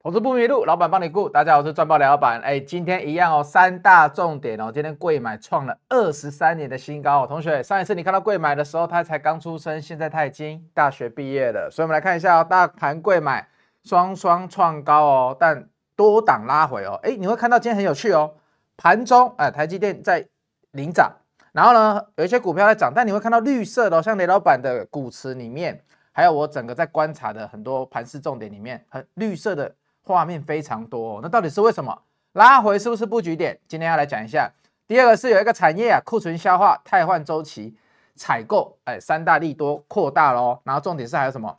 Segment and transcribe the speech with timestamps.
[0.00, 1.28] 投资不迷路，老板帮你顾。
[1.28, 2.40] 大家好，我是赚爆的老板。
[2.40, 4.70] 哎，今天一样哦，三大重点哦。
[4.72, 7.26] 今天贵买创了二十三年的新高哦。
[7.26, 11.68] 同学，上一次你看到贵买的时候，他才刚出生，现在他已经大学毕业了。
[11.68, 13.48] 所以，我们来看一下哦，大盘贵买
[13.82, 16.94] 双双创高哦，但多档拉回哦。
[17.02, 18.34] 哎，你会看到今天很有趣哦，
[18.76, 20.24] 盘中哎，台积电在
[20.70, 21.12] 领涨，
[21.50, 29.74] 然后呢，有一些股票在涨，但你会看到绿色的哦，像雷老板的股池里面，还有我整个在观察的很多盘势重点里面，很绿色的。
[30.14, 32.02] 画面非常多，哦，那到底是为什么？
[32.32, 33.58] 拉回是不是布局点？
[33.68, 34.50] 今天要来讲一下。
[34.86, 37.76] 第二个是有一个产业啊，库存消化、汰换周期、
[38.16, 40.60] 采购，哎，三大利多扩大喽。
[40.64, 41.58] 然后重点是还有什么？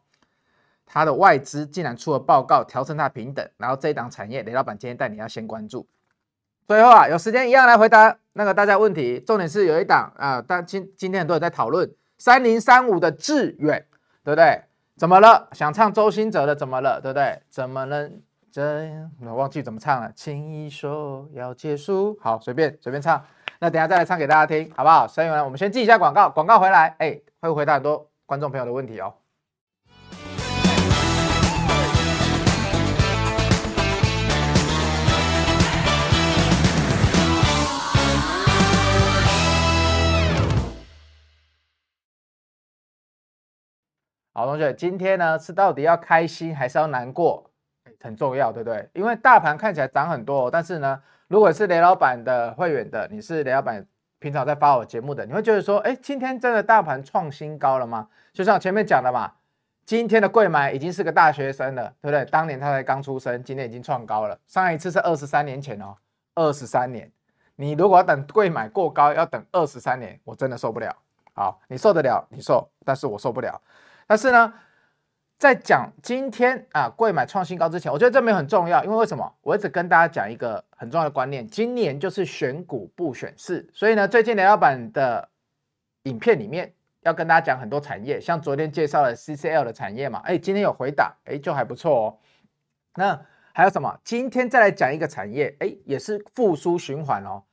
[0.85, 3.47] 它的外资竟然出了报告，调升它平等。
[3.57, 5.87] 然后这一档产业，雷老板今天带你要先关注。
[6.67, 9.19] 最后啊，有时间一样来回答那个大家问题。
[9.19, 13.85] 重点是有一档啊，但今今天很多人在讨论三零三五的智远，
[14.23, 14.63] 对不对？
[14.97, 15.47] 怎么了？
[15.53, 16.99] 想唱周兴哲的怎么了？
[16.99, 17.41] 对不对？
[17.49, 18.09] 怎么了？
[18.51, 20.11] 真，我忘记怎么唱了。
[20.13, 23.23] 轻易说要结束，好，随便随便唱。
[23.59, 25.07] 那等下再来唱给大家听，好不好？
[25.07, 29.13] 所以呢，我们先记一下广告，广告回来，哎，会回答很多观众朋友的问题哦。
[44.33, 47.48] 好，同学，今天呢是到底要开心还是要难过？
[48.01, 48.89] 很重要，对不对？
[48.93, 53.85] 因为大盘看起来涨很多哦，但是呢，如果是雷老板的会员的，你是雷老板
[54.19, 58.07] 平常在发我节目的，你会觉得说，哎，今天真的大盘创新高了吗？
[58.33, 59.31] 就像前面讲的嘛，
[59.85, 62.23] 今天的贵买已经是个大学生了，对不对？
[62.25, 64.37] 当年他才刚出生，今天已经创高了。
[64.47, 65.95] 上一次是二十三年前哦，
[66.35, 67.11] 二十三年，
[67.55, 70.95] 你如果要等贵买过高，要等二十三年，我真的受不了。
[71.33, 73.59] 好，你受得了，你受，但是我受不了。
[74.05, 74.53] 但是呢，
[75.39, 79.33] 在讲今天啊，贵买创新高之前，我觉得这没很重要，因为为什么？
[79.41, 85.29] 我一直跟大家讲一个很重要的观念，今年就是选股不选市，所以呢，最近雷老板的
[86.03, 86.73] 影片里面
[87.03, 92.17] 要跟大家讲很多产业，像昨天介绍了 CCL 的产业嘛，哎，今天有回档，哎，就还不错哦。
[92.95, 93.21] 那
[93.53, 93.97] 还有什么？
[94.03, 97.43] 今天再来讲一个产业，哎，也是复苏循环哦。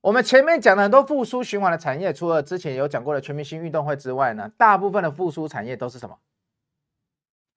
[0.00, 6.18] 我们前面讲了很多复苏循环的产业，除了之前有讲过的全明星运动会之外呢，大部分的复苏产业都是什么？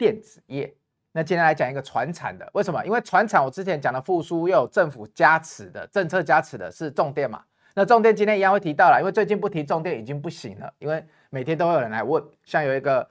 [0.04, 0.76] 电子业，
[1.14, 2.86] 那今天来讲一个传产的，为什么？
[2.86, 7.42] 因为传产我之前讲的复苏又有政府加持的政策加持的是重电嘛，
[7.74, 13.10] 那重电今天一样会提到了，因为最近不提重电已经不行了，因为每天都会有人来问，像有一个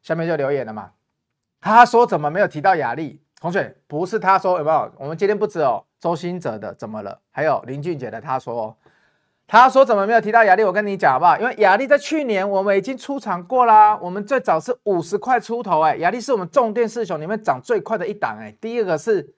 [0.00, 0.92] 下面就留言了嘛，
[1.60, 3.20] 他说怎么没有提到亚力？
[3.40, 4.92] 同学不是他说有没有？
[4.96, 8.76] 我们今天不止有周兴哲的怎么了，还有林俊杰的他说。
[9.52, 10.64] 他说：“怎么没有提到雅力？
[10.64, 11.36] 我跟你讲好不好？
[11.36, 13.94] 因为亚力在去年我们已经出场过啦。
[14.00, 19.34] 我们最早是五十块出头，哎，亚力是我们重电四雄里面涨最快的一档，哎，第一个是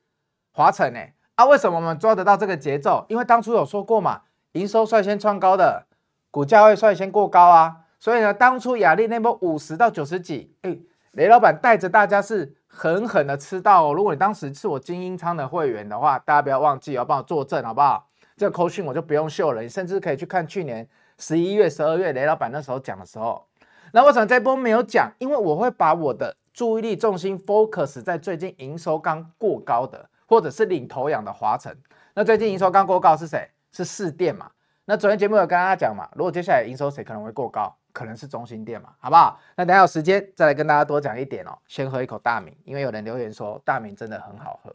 [0.53, 3.05] 华城，哎，啊，为什么我们抓得到这个节奏？
[3.09, 4.21] 因为当初有说过嘛，
[4.53, 5.87] 营收率先创高的，
[6.31, 7.79] 股价会率先过高啊。
[7.99, 10.79] 所以呢，当初雅力那波五十到九十几，哎，
[11.11, 13.93] 雷老板带着大家是狠狠的吃到。
[13.93, 18.07] 如果你当时是我精英仓的会员的话，大家不要忘记要帮我作证，好不好？”
[18.37, 23.47] 这个扣讯我就不用秀了，你甚至可以去看去年十一月、十二月雷老板那时候讲的时候。
[23.93, 25.13] 那为什么这波没有讲？
[25.19, 31.73] 因为我会把我的注意力重心 focus 在最近营收刚过高的，或者是领头羊的华城。
[32.15, 33.49] 那最近营收刚过高是谁？
[33.71, 34.51] 是士电嘛？
[34.85, 36.09] 那昨天节目有跟大家讲嘛？
[36.17, 37.73] 如果接下来营收谁可能会过高？
[37.93, 38.93] 可能是中心店嘛？
[38.99, 39.39] 好不好？
[39.55, 41.57] 那等下有时间再来跟大家多讲一点哦。
[41.69, 44.75] 先喝一口大名，因为有人留言说大名真的很好喝。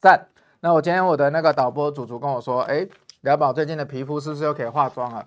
[0.00, 0.26] 赞。
[0.60, 2.84] 那我今天我的那个导播主厨跟我说，哎，
[3.20, 5.24] 聊宝最近的皮肤是不是又可以化妆了？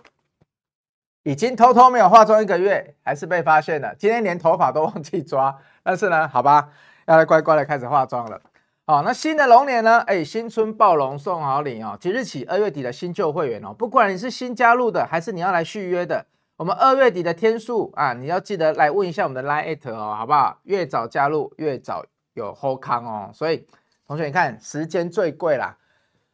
[1.24, 3.96] 已经偷偷没有化妆一个月，还是被发现了。
[3.96, 6.70] 今天连头发都忘记抓，但是呢，好吧，
[7.06, 8.42] 要来乖乖的开始化妆了。
[8.86, 10.00] 好，那新的龙年呢？
[10.02, 11.96] 哎，新春暴龙送好礼哦！
[11.98, 16.26] 即日起二月底的新旧会员哦，不管你是新加入的，还是你要来续约的，
[16.58, 20.60] 我们二月底的天数啊，你要记得来问一下我们的 Line@ 哦，好不好？
[20.64, 22.04] 越早加入越早
[22.34, 23.66] 有后康哦，所以。
[24.12, 25.74] 同学，你看时间最贵啦，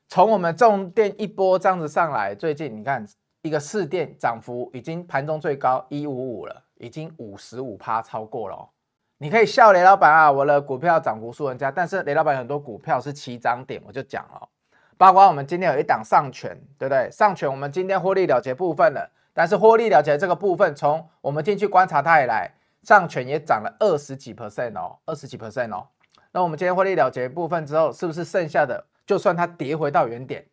[0.07, 3.05] 从我们重电一波这样子上来，最近你看
[3.43, 8.67] 一个士电涨幅已经盘中最高一五五了，已经五十五趴超过了。
[9.19, 14.49] 你可以笑雷老板啊，我的股票涨幅输人家，但是雷老板很多股票是起涨点，我就讲了，
[14.97, 17.07] 包括我们今天有一档上权，对不对？
[17.11, 22.51] 上权我们今天获利了结部分了，但是获利了结这个部分，从我们进去观察它以来，
[22.81, 25.85] 上权也涨了二十几 percent 哦，二十几 percent 哦。
[26.31, 30.45] 那我们今天获利了结部分之后，是不是剩下的就算它跌回到原点，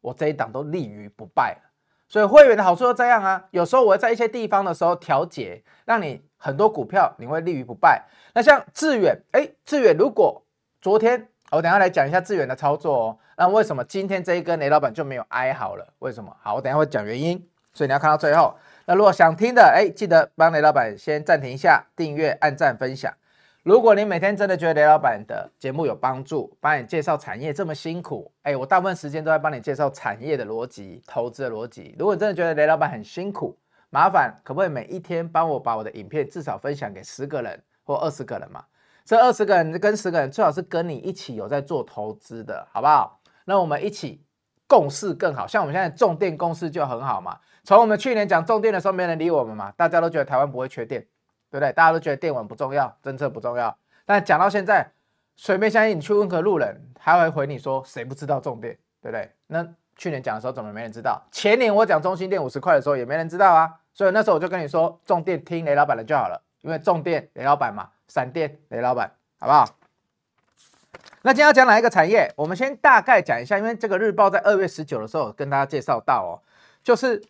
[0.00, 1.56] 我这一档都立于不败。
[2.08, 8.04] 所以会员的好处就这样啊，有时候我会在一些地方的时候调节，让你很多股票你会立于不败。
[8.34, 10.42] 那像致远，哎，致远如果
[10.80, 15.86] 昨天我等下来讲一下致远的操作哦，那为什么今天这一根雷老板就没有哀嚎了？
[16.00, 16.36] 为什么？
[16.42, 18.56] 好，我等下会讲原因，所以你要看到最后。
[18.86, 23.12] 那如果想听的，哎，记得帮雷老板先暂停一下，订阅、按赞、分享。
[23.62, 31.94] 如果你每天真的觉得雷老板的节目有帮助，帮你介绍产业这么辛苦，哎，我大部分时间都在帮你介绍产业的逻辑、投资的逻辑。
[31.98, 33.58] 如果你真的觉得雷老板很辛苦，
[33.90, 38.64] 麻烦可不可以每一天帮我把我的影片至少分享给十个人或二十个人嘛？
[39.04, 43.20] 这二十个人跟十个人最好是跟你一起有在做投资的，好不好？
[43.44, 44.24] 那我们一起
[44.66, 47.36] 共事更好，像我们现在重电共事就很好嘛。
[47.62, 51.06] 从我们去年讲重电的时候，没人理我们嘛，大家都觉得台湾不会缺电。
[51.50, 51.72] 对不对？
[51.72, 53.76] 大家都觉得电稳不重要，政策不重要。
[54.06, 54.90] 但讲到现在，
[55.36, 59.30] 随便相信你去问个路人，还会回你说谁不知道重电，对不对？
[59.48, 59.66] 那
[59.96, 61.20] 去年讲的时候怎么没人知道？
[61.30, 63.80] 前年我讲中心电五十块的时候也没人知道啊。
[63.92, 69.66] 所以那时候我就跟你说，重电听雷老板的就好了，因为重电雷老板嘛，闪电雷老板，好不好？
[71.22, 72.32] 那今天要讲哪一个产业？
[72.36, 76.32] 我们先大概讲一下，因为这个日报在二月十九的时候跟大家介绍到哦，
[76.82, 77.22] 就是。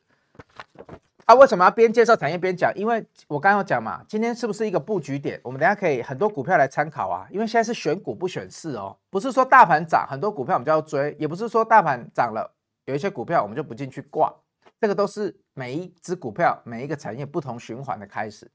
[1.31, 2.75] 啊，为什么要边介绍产业边讲？
[2.75, 5.41] 因为我刚刚讲嘛，今天是不是一个布局点？
[5.45, 7.25] 我们等下可以很多股票来参考啊。
[7.31, 12.53] 因为现在是选股不选市哦，不是说大盘涨很多股票我们就要追，也不是说大盘涨了
[12.87, 14.35] 有一些股票我们就不进去挂。
[14.81, 18.51] 这个都是每一只股票每一个产业不同循环的开始。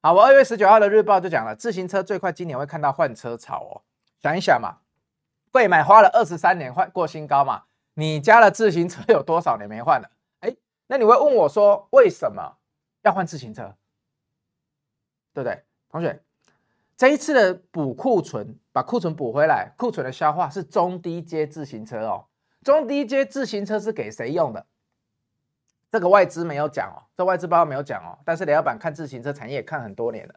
[0.00, 3.82] 好，我二月十九号的日报就讲了，自行车最快今年会看到换车潮哦。
[4.22, 4.76] 想一想嘛，
[5.50, 7.62] 贵买花了二十三年换过新高嘛，
[7.94, 10.08] 你家的自行车有多少年没换了？
[10.86, 12.58] 那你会问我说，为什么
[13.02, 13.74] 要换自行车？
[15.32, 16.22] 对不对，同学？
[16.96, 22.26] 这一次的补库存，把库存补回来，库存的消化是中低阶自行车哦。
[22.62, 24.66] 中低阶自行车是给谁用的？
[25.90, 28.18] 这个外资没有讲哦，这外资报告没有讲哦。
[28.24, 30.34] 但是雷老板看自行车产业看很多年了，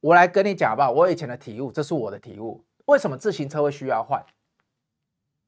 [0.00, 0.90] 我来跟你讲吧。
[0.90, 2.64] 我以前的体悟，这是我的体悟。
[2.86, 4.24] 为什么自行车会需要换？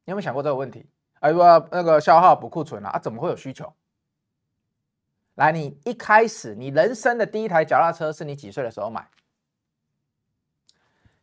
[0.04, 0.88] 你有没有想过这个问题？
[1.20, 1.38] 哎呦，
[1.70, 3.72] 那个消耗补库存啊，啊，怎么会有需求？
[5.36, 9.06] 来，你一开始你人生的第一台脚踏车是你几岁的时候买？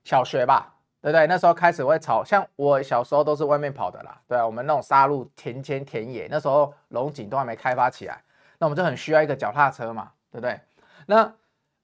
[0.04, 1.28] 小学吧，对不对？
[1.28, 8.24] 那时候开始会炒，像我小时候都是外面跑的啦，对啊，我们那种沙路、田间、田野，那时候龙井都还没开发起来，
[8.58, 10.60] 那我们就很需要一个脚踏车嘛，对不对？
[11.06, 11.32] 那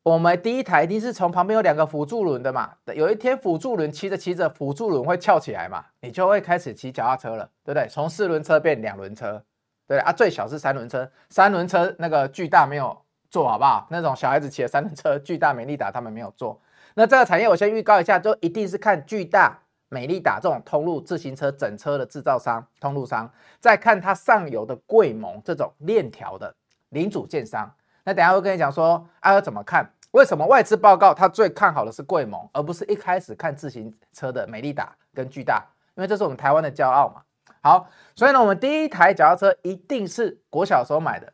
[0.02, 7.88] 我们第一台一定是从旁边有两个辅助轮的嘛，有一天辅助轮骑着骑着，辅助轮会翘起来嘛，你就会开始骑脚踏车了，对不对？
[7.88, 9.44] 从四轮车变两轮车。
[9.88, 12.98] 对啊，最小是三轮车，三轮车那个巨大没有
[13.30, 13.88] 做好不好？
[13.92, 16.60] 那种小孩子骑的三轮车，巨大、美利达他们没有做。
[16.96, 19.60] 那这个产业我先预告一下，就一定是看巨大、
[19.90, 26.56] 美利达这种通路自行车整车的制造商、通路商，再看它上游的贵盟这种链条的
[26.90, 27.72] 零组件商。
[28.06, 29.92] 那等下会跟你讲说，啊要怎么看？
[30.12, 35.64] 为什么外资报告它最看好的是贵盟，而不是一开始看自行车的美利达跟巨大？
[35.96, 37.22] 因为这是我们台湾的骄傲嘛。
[37.66, 41.34] 好，所以呢，我们第一台脚踏车一定是国小时候买的，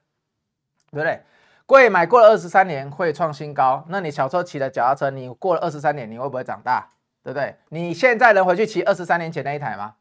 [0.89, 1.21] 对不对？
[1.65, 6.87] 贵买过了二十三年会创新高，那你小时候骑的脚踏车，你过了二十三年，你会不会长大？
[7.21, 7.57] 对不对？
[7.67, 9.95] 你现在能回去骑二十三年前那一台吗？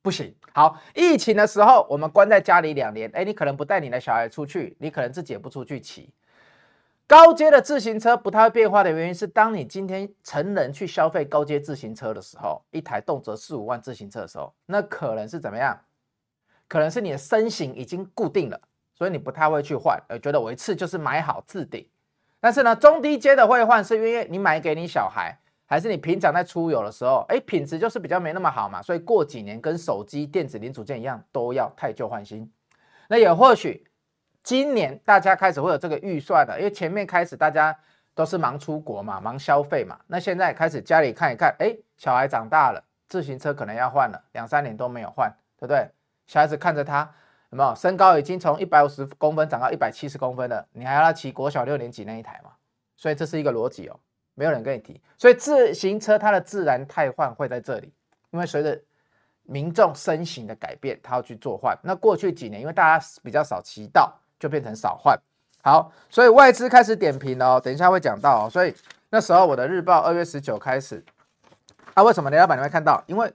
[0.00, 0.32] 不行。
[0.54, 6.14] 好，疫情的时候我们关在家里两年，哎，你可能不带你的小孩出去，你可能自己也不出去骑。
[7.12, 15.78] 高阶的自行车不太会变化的原因是，当你今天成人去消费高阶自行车的时候，一台动辄四五万自行车的时候，那可能是怎么样？
[16.66, 18.58] 可能是你的身形已经固定了，
[18.94, 21.86] 所以你不太会去换，呃，觉得我一次就是买好置顶。
[22.40, 32.50] 但是呢，中低阶的会换，是因为你买给你小孩，还是你平常在出游的时候，哎，品质就是比较没那么好嘛，所以过几年跟手机电子零组件一样，都要汰旧换新。
[33.10, 33.86] 那也或许。
[34.42, 37.76] 今年大家开始会有这个预算了，因为前面开始大家
[38.14, 39.98] 都是忙出国嘛，忙消费嘛。
[40.08, 45.88] 那现在开始家里看一看，哎，小孩长大了，自行车可能要换了，两三年都没有换，对不对？
[46.26, 47.08] 小孩子看着他
[47.50, 52.50] 有没有身高已经从一百五十公分长到一百七十公分了，你还要他骑国小六年级那一台嘛？
[52.96, 54.00] 所以这是一个逻辑哦，
[54.34, 55.00] 没有人跟你提。
[55.16, 57.92] 所以自行车它的自然汰换会在这里，
[58.30, 58.80] 因为随着
[59.44, 61.78] 民众身形的改变，他要去做换。
[61.84, 64.18] 那过去几年因为大家比较少骑到。
[64.42, 65.16] 就变成少换，
[65.62, 68.74] 好，所以外资开始点评哦，等一下会讲到哦，所以
[69.10, 71.04] 那时候我的日报二月十九开始，
[71.94, 73.00] 啊，为什么雷老板你会看到？
[73.06, 73.32] 因为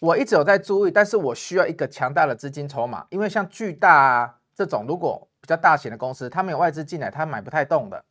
[0.00, 8.02] 我一直有在注意，但是我需要一个强大的资金筹码，因为像巨大啊这种如果比较大型的公司，他没有外资进来，他买不太动的。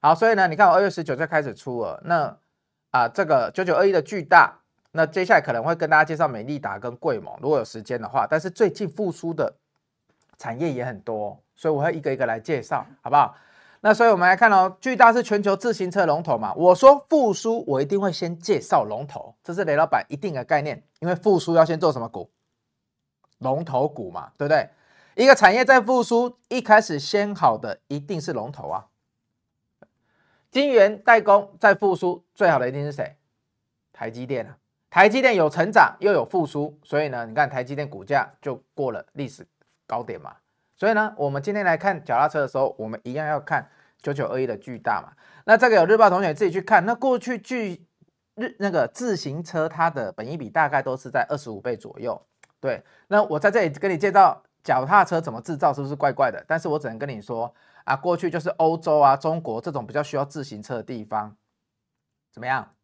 [0.00, 2.34] 好，所以呢，你看我二月十九就开始出了，那
[2.92, 4.56] 啊这个九九二一的巨大，
[4.92, 9.52] 那接下来可能会跟大家介绍美利达跟贵盟，如果有时间的话，但是最近复苏的
[10.38, 11.38] 产业也很多。
[11.54, 13.36] 所以我会一个一个来介绍，好不好？
[13.80, 16.52] 那所以我们来看哦，巨大是全球自行车龙头嘛。
[16.54, 20.82] 我说复苏，我一定会先介绍龙头，这是雷老板一定的概念。
[21.00, 22.30] 因为复苏要先做什么股？
[23.38, 24.68] 龙头股嘛，对不对？
[25.14, 28.86] 一个产业在复苏，一开始先好的一定是龙头啊。
[30.50, 33.16] 晶圆代工在复苏，最好的一定是谁？
[33.92, 34.58] 台积电啊。
[34.90, 39.46] 台积电有成长又有复苏，所以呢，你看台积电股价就过了历史
[39.88, 40.36] 高点嘛。
[40.76, 43.68] 所以呢，我们今天来看脚踏车的时候，我们一样要看
[44.00, 45.12] 九九二一的巨大嘛。
[45.44, 46.86] 那这个有日报同学自己去看。
[46.86, 47.84] 那过去巨
[48.36, 52.24] 日那个自行车，它的本益比大概都是在二十五倍左右。
[52.60, 56.44] 对，那我在这里跟你介绍脚踏车怎么制造，是不是怪怪的？
[56.46, 57.52] 但是我只能跟你说
[57.82, 61.36] 啊，过去就是欧洲啊、中国这种比较需要自行车的地方，
[62.32, 62.74] 怎么样？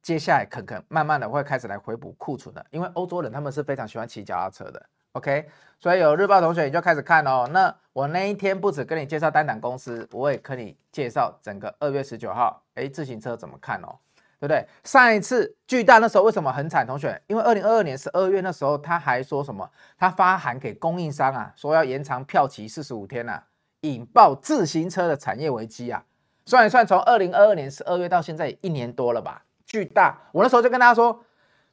[0.00, 4.86] 接下来可可慢慢的会开始来回补库存的，因为欧洲人他们是非常喜欢骑脚踏车的。
[5.12, 5.48] OK，
[5.80, 7.48] 所以有日报同学你就开始看哦。
[7.50, 13.98] 那我那一天不止跟你介绍单档公司，我也跟你介绍整个二月十九号，哎，自行车怎么看哦？
[14.38, 14.64] 对不对？
[14.84, 16.86] 上一次巨大那时候为什么很惨？
[16.86, 19.68] 同学，因为二零二二年十二月那时候他还说什么？
[19.98, 23.42] 他发函给供应商啊，说要延长票期四十五天啊，
[23.80, 26.04] 引爆自行车的产业危机啊。
[26.46, 29.42] 算一算，从二零二二年十二月到现在一年多了吧？
[29.66, 31.24] 巨大，我那时候就跟大家说。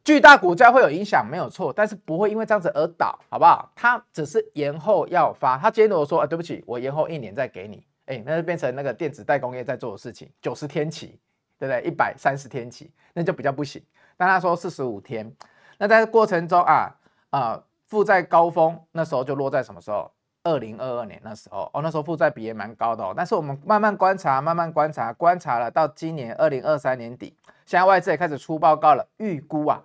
[0.05, 3.71] 巨大股价会有影响，没有错，但是不会因为这样子而倒，好不好？
[3.75, 5.57] 它只是延后要发。
[5.57, 11.19] 他今天如果说，啊，对不起，我延后一年再给你，哎，那就变成那个电子代工业在做的事情，九十天期，
[11.57, 11.81] 对不对？
[11.89, 13.83] 一百三十天期，那就比较不行。
[14.15, 15.35] 但他说四十五天，
[15.79, 16.95] 那在过程中啊
[17.31, 20.11] 啊，负债高峰那时候就落在什么时候？
[20.43, 23.11] 二零二二年那时候哦，那时候负债比也蛮高的哦。
[23.17, 27.35] 但是我们慢慢观察，慢慢观察，观察了到今年二零二三年底，
[27.65, 29.81] 现在外资也开始出报告了，预估啊。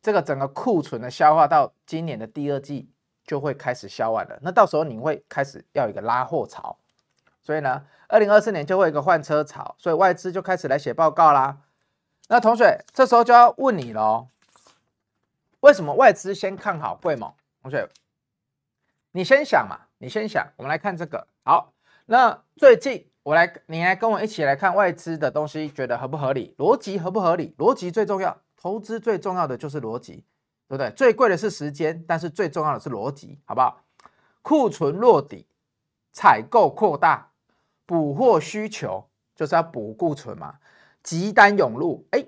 [0.00, 2.90] 这个整个库存的消化到今年的第二季
[3.24, 6.78] 就会开始消完了，那到时候你会开始要一个拉货潮，
[7.42, 11.58] 所以呢，二零二四年就会有一个换车潮，所以外资就开始来写报告啦。
[12.28, 14.28] 那同学这时候就要问你喽，
[15.60, 17.32] 为什么外资先看好贵盟？
[17.62, 17.88] 同学，
[19.12, 21.26] 你先想嘛，你先想，我们来看这个。
[21.42, 21.72] 好，
[22.06, 26.54] 那最近我来，你来跟我一起来看外资的东西，觉得合不合理？
[26.58, 27.54] 逻辑合不合理？
[27.58, 28.38] 逻辑最重要。
[28.60, 30.24] 投资最重要的就是逻辑，
[30.66, 30.90] 对不对？
[30.90, 33.84] 最贵的是时间，但是最重要的是逻辑，好不好？
[34.42, 35.46] 库存落底，
[36.12, 37.30] 采购扩大，
[37.86, 40.58] 补货需求就是要补库存嘛。
[41.02, 42.26] 急单涌入，哎，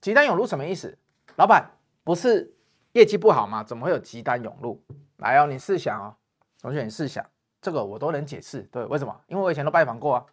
[0.00, 0.98] 急单涌入什么意思？
[1.36, 1.70] 老板
[2.04, 2.54] 不是
[2.92, 3.64] 业绩不好吗？
[3.64, 4.84] 怎么会有急单涌入？
[5.16, 6.14] 来哦，你试想哦，
[6.60, 7.24] 同学你试想，
[7.62, 9.18] 这个我都能解释，对，为什么？
[9.28, 10.26] 因为我以前都拜访过啊，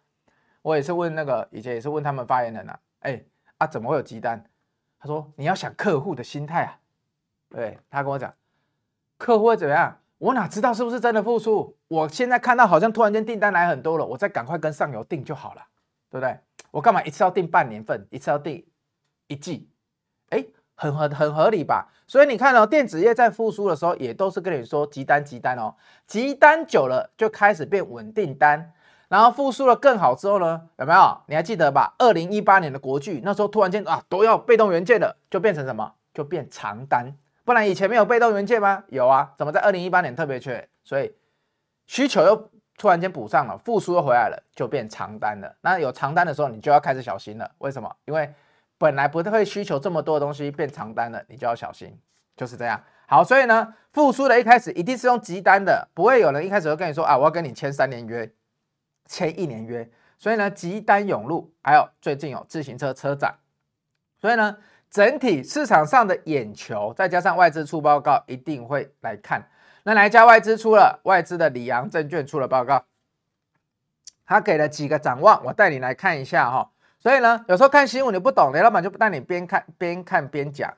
[0.60, 3.24] 我也是问那个，以前也是问他们发言人啊，哎
[3.56, 4.44] 啊，怎么会有急单？
[5.00, 6.78] 他说：“你要想客户的心态啊，
[7.48, 8.34] 对，他跟我讲，
[9.16, 9.98] 客户会怎么样？
[10.18, 11.74] 我哪知道是不是真的复苏？
[11.88, 15.62] 我现在看到好像突然间订单来很多了，我再赶快跟上游订就好了，
[16.10, 16.38] 对不对？
[16.70, 18.62] 我干嘛一次要订半年份，一次要订
[19.26, 19.70] 一季？
[20.28, 21.88] 哎，很合很合理吧？
[22.06, 25.74] 所以你看哦，电子业在复苏的时候，也都是跟你说急单急单哦，
[26.06, 28.70] 急单久了就开始变稳定单。”
[29.10, 31.20] 然后复苏了更好之后呢，有没有？
[31.26, 31.94] 你还记得吧？
[31.98, 35.94] 二零一八年的国剧那时候突然间啊都要被动元件了，就变成什么？
[36.14, 37.12] 就变长单。
[37.44, 38.84] 不然以前没有被动元件吗？
[38.86, 40.68] 有啊，怎么在二零一八年特别缺？
[40.84, 41.12] 所以
[41.88, 45.56] 需求又突然间补上了，复苏又回来了，就变长单了。
[45.62, 47.50] 那有长单的时候，你就要开始小心了。
[47.58, 47.92] 为什么？
[48.04, 48.32] 因为
[48.78, 51.98] 本来不太会需求这么多的东西变长单了，你就要小心，
[52.36, 52.80] 就是这样。
[53.08, 58.30] 好，所以呢，复苏的一开始一定是用急单的，不会有人一开始就跟你说啊，我要跟你签三年约。
[59.10, 63.34] 签一年约，所以呢，急单涌入，还有最近有自行车车展，
[64.20, 64.56] 所以呢，
[64.88, 69.48] 整体市场上的眼球，再加上外资出报告，一定会来看。
[69.82, 71.00] 那哪一家外资出了？
[71.02, 72.84] 外资的里昂证券出了报告，
[74.24, 76.70] 他给了几个展望，我带你来看一下哈。
[77.00, 80.72] 所以呢，有时候看新闻你不懂，雷老板就不带你边看边看边讲。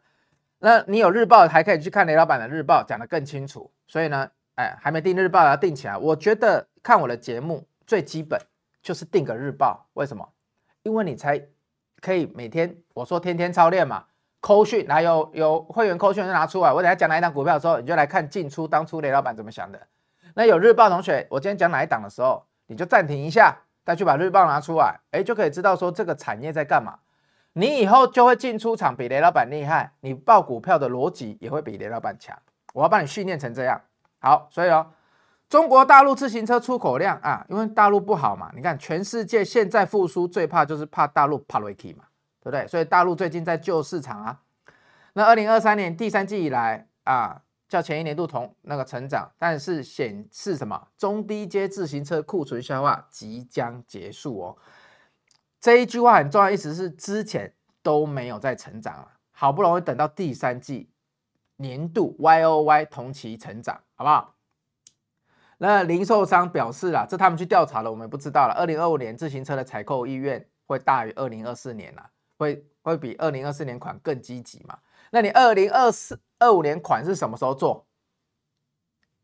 [0.61, 3.71] 那你有日报，还可以去看雷老板的日报，讲得更清楚。
[3.87, 5.99] 所以呢，哎，还没订日报要订起来。
[5.99, 7.67] 我觉得看我的节目。
[7.93, 8.41] 最基本
[8.81, 10.27] 就是订个日报，为什么？
[10.83, 11.39] 因为你才
[12.01, 14.05] 可以每天我说天天操练嘛，
[14.41, 16.73] 扣讯还有有会员扣讯就拿出来。
[16.73, 19.79] 我等下讲哪一档股票的时候，你就来看进出当初雷老板怎么想的。
[20.33, 26.99] 那有日报同学，我今天讲哪一档的时候，你就暂停一下，再去把日报拿出来，哎，就可以知道说这个产业在干嘛。
[27.53, 32.35] 你以后就会进出场比雷老板厉害，你报股票的逻辑也会比雷老板强。
[32.73, 33.79] 我要帮你训练成这样。
[34.19, 34.87] 好，所以哦。
[35.53, 42.05] 中国大陆自行车出口量啊，因为大陆不好嘛，你看全世界现在复苏最怕就是怕大陆怕雷气嘛，
[42.41, 42.67] 对不对？
[42.67, 44.41] 所以大陆最近在救市场啊。
[45.13, 50.89] 那二零二三年第三季以来啊，较前一年度同那个成长，但是显示什么？
[50.97, 54.57] 中低阶自行车库存消化即将结束哦。
[55.61, 60.89] 这一句话很重要，意思是之前都没有在成长了，好不容易等到第三季
[61.57, 64.35] 年度 Y O Y 同期成长，好不好？
[65.63, 68.55] 那零售商表示了，这他们去调查了，我们不知道了。
[68.55, 72.05] 二零二五年自行车的采购意愿会大于二零二四年了，
[72.37, 74.77] 会会比二零二四年款更积极嘛？
[75.13, 77.87] 那你二零二四二五年款是什么时候做？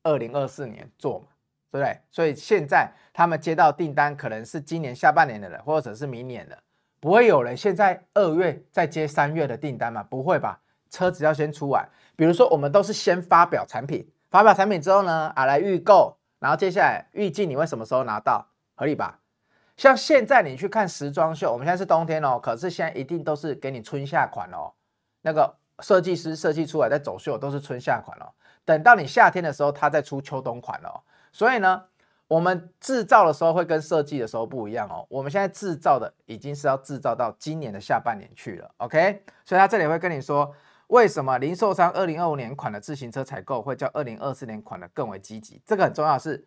[0.04, 1.26] 二零二四年做嘛，
[1.72, 1.98] 对不对？
[2.08, 6.56] 所以现在他们接到订单，可能是今年下半年的了，或者是明年的，
[7.00, 10.04] 不会有人现在二月再接三月的订单嘛？
[10.04, 10.60] 不会吧？
[10.88, 18.46] 车子要先出来，比如说我们都是先发表产品，发表产品之后呢，啊来预购，然后接下来预计你会什么时候拿到？
[18.74, 19.18] 合理吧？
[19.76, 24.72] 像现在你去看时装秀，我们现在是冬天哦，可是现在一定都是给你春夏款哦，
[25.22, 28.30] 那个设计师设计出来在走秀都是春夏款哦。
[28.64, 31.00] 等到你夏天的时候，它再出秋冬款哦。
[31.32, 31.84] 所以呢，
[32.26, 35.06] 我们制造的时候会跟设计的时候不一样哦。
[35.08, 39.22] 我们现在制造的已经是要制造到今年的下半年去了，OK？
[39.44, 40.52] 所以他这里会跟你说，
[40.88, 45.60] 为什么零售商二零二五年款的自行车采购会较二零二四年款的更为积极？
[45.64, 46.46] 这个很重要的是，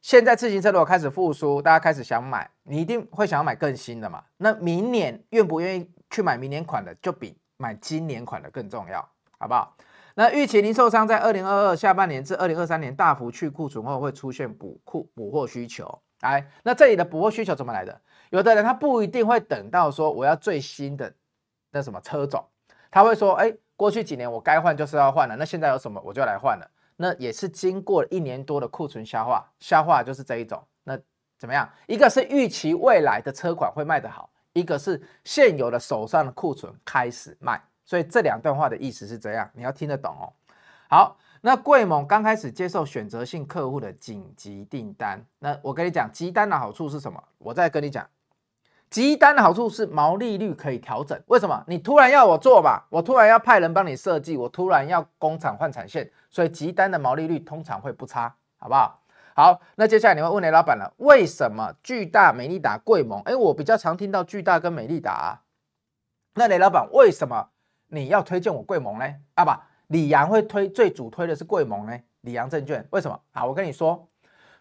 [0.00, 4.24] 现在自行车如果开始复苏，大家开始想买，你一定会想要买更新的嘛？
[4.38, 9.06] 那明年愿不愿意去买明年款的，就比买今年款的更重要，
[9.38, 9.76] 好不好？
[10.14, 16.00] 那预期零售商在二零二二下半年至二零二三年大幅去库存后，会出现补库补货需求。
[16.20, 18.00] 来，那这里的补货需求怎么来的？
[18.30, 21.12] 有的人他不一定会等到说我要最新的
[21.70, 22.42] 那什么车种，
[22.90, 26.70] 他会说，哎，过去几年我该换就是要换了，那现在有什么我就来换了。
[26.96, 30.62] 那也是经过一年多的库存消化，消化就是这一种。
[30.84, 30.96] 那
[31.36, 31.68] 怎么样？
[31.86, 37.60] 一个是预期未来的车款会卖得好，一个是现有的手上的库存开始卖。
[37.84, 40.32] 所以这两段话的意思是这样，你要听得懂哦。
[40.88, 47.22] 好，那贵盟刚开始接受选择性客户的紧急订单，那我跟你讲，急单的好处是什么？
[47.38, 48.08] 我再跟你讲，
[48.94, 51.20] 集单的好处是毛利率可以调整。
[51.26, 51.64] 为什么？
[51.66, 59.00] 你突然要我做吧，我突然要派人帮你设计，我突然要工厂换产线，所以集单的毛利率通常会不差，好不好？
[59.34, 63.20] 好，那接下来你会问雷老板了，为什么巨大、美利达、贵盟？
[63.22, 65.42] 哎，我比较常听到巨大跟美利达啊，
[66.34, 67.48] 那雷老板为什么？
[67.88, 69.12] 你要推荐我贵盟呢？
[69.34, 69.50] 啊不，
[69.88, 71.98] 李阳会推最主推的是贵盟呢。
[72.20, 73.20] 李阳证券为什么？
[73.32, 74.08] 好，我跟你说。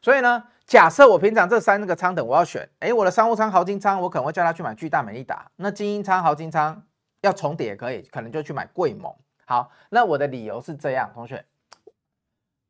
[0.01, 5.51] 所以呢，假设我平常这三个仓等我要选，哎，我的商务舱、豪金舱，我可能会叫他去买巨大、美利达。
[5.57, 6.81] 那精英舱、豪金舱
[7.21, 9.13] 要重叠也可以，可能就去买贵盟。
[9.45, 11.45] 好，那我的理由是这样，同学，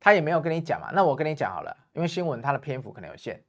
[0.00, 0.90] 他也没有跟你讲嘛。
[0.92, 3.42] 那我跟你讲好了，因为新闻它的篇幅可能有限。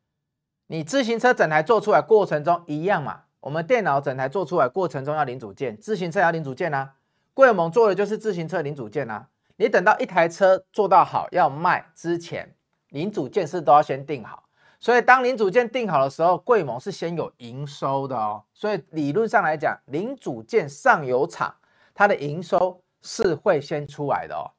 [0.67, 3.23] 你自行车整台做出来过程中一样嘛？
[3.41, 6.95] 我们电脑整台做出来过程中要零组件，自行车要零组件啊。
[7.33, 9.27] 贵盟做的就是自行车零组件啊，
[9.57, 12.54] 你等到一台车做到好要卖之前，
[12.95, 14.47] 零组件是都要先定好，
[14.79, 21.53] 所以当零组件定好的时候，贵盟是先有营收的哦，所以理论上来讲，零组件上游厂
[21.93, 24.55] 它的营收是会先出来的哦。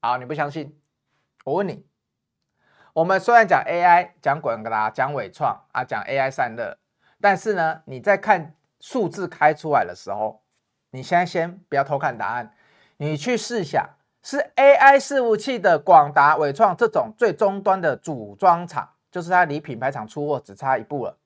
[0.00, 0.76] 好，你不相信？
[1.44, 1.86] 我问你，
[2.92, 6.76] 我们虽然讲 AI 讲广达讲伟创啊讲 AI 散热，
[7.20, 10.42] 但是呢，你在看数字开出来的时候。
[10.92, 12.52] 你现在先不要偷看答案，
[12.96, 13.90] 你去试想，
[14.22, 21.16] 是 AI 伺服器的广达、伟创这种最终端的组装厂，就是它离品牌厂出货只差一步了，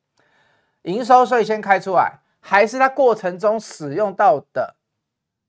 [0.83, 4.77] 营收所以先开出来，还是它过程中使用到的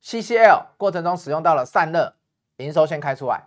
[0.03, 2.15] CCL 过程中使用到了散热，
[2.57, 3.43] 营收先开出来，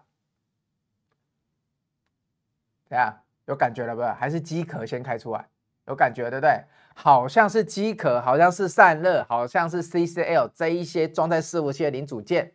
[2.88, 3.20] 怎样？
[3.46, 4.02] 有感觉了不？
[4.02, 5.48] 还是机壳先开出来？
[5.87, 6.64] 有感觉对不对？
[6.94, 12.52] 好像是机壳，好像是散热，好像是 CCL 这一些装在伺服器的零组件，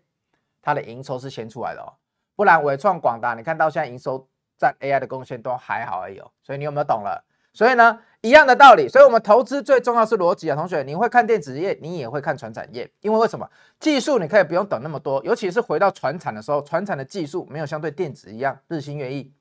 [0.63, 1.93] 它的营收是先出来的哦。
[2.35, 6.31] 不然纬创、广达，你看到现在营收占 AI 的贡献都还好而已哦。
[6.41, 7.23] 所以你有没有懂了？
[7.53, 8.89] 所以呢，一样的道理。
[8.89, 13.47] 所以我们投资最重要是逻辑啊，同学，你会看电子业，你也会看传产业，因为为什么？
[13.79, 19.31] 技术你可以不用等那么多，尤其是回到传产的时候，传产的技术没有相对电子一样日新月异。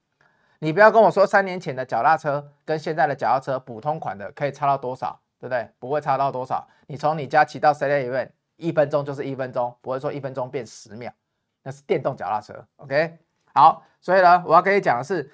[0.59, 5.69] 你不要跟我说三年前的脚踏车跟现在的脚踏车普通款的可以差到多少，对不对？
[5.79, 6.69] 不会差到多少。
[6.87, 8.29] 你从你家骑到 Seven，
[8.63, 11.13] 一分钟就是一分钟，不会说一分钟变十秒，
[11.65, 12.65] 那是电动脚踏车。
[12.77, 13.19] OK，
[13.53, 15.31] 好，所以呢，我要跟你讲的是，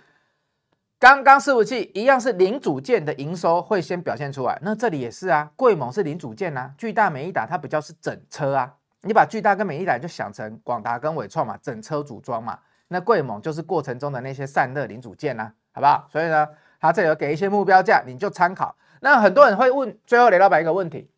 [0.99, 12.59] 刚刚伺服器一样是零组件的营收会先表现出来，那这里也是啊，贵盟是零组件啊，巨大美一达它比较是整车啊，你把巨大跟美一达就想成广达跟纬创嘛，整车组装嘛。
[12.89, 16.09] 那贵盟就是过程中的那些散热零组件、啊，好不好？
[16.11, 16.49] 所以呢，
[16.81, 18.75] 他这里有给一些目标价，你就参考。
[19.01, 21.11] 那很多人会问，最后雷老板一个问题，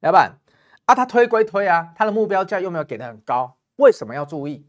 [0.00, 0.32] 老板
[0.92, 4.68] 啊，他推归推啊，他的目标价又没有给的很高，为什么要注意？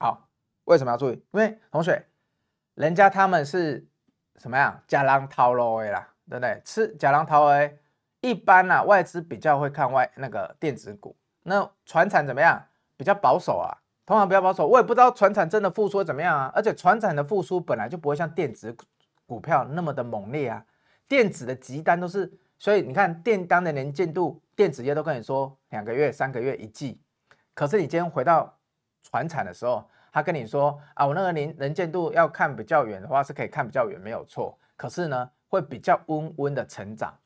[0.00, 0.28] 好，
[0.64, 1.12] 为什么要注意？
[1.30, 2.08] 因为同学，
[2.74, 3.86] 人家他们是
[4.34, 4.82] 什么样？
[4.88, 6.60] 假狼掏肉的啦，对不对？
[6.64, 7.72] 吃假狼掏的，
[8.20, 11.16] 一般啊，外资比较会看外那个电子股。
[11.44, 12.66] 那船产怎么样？
[12.96, 13.70] 比较保守啊，
[14.04, 14.66] 通常比较保守。
[14.66, 16.50] 我也不知道船产真的复苏怎么样啊。
[16.52, 18.76] 而且船产的复苏本来就不会像电子
[19.24, 20.64] 股票那么的猛烈啊。
[21.06, 27.00] 电子的急单都是，所以你看电单的能见度，电子业都跟你说两个月、三个月、一季。
[27.54, 28.58] 可是你今天回到
[29.02, 34.58] 传产的时候，他跟你说啊，我那个能能见度要看比较远的话，是可以看比较远，没有错。
[34.76, 37.18] 可是呢，会比较温温的成长，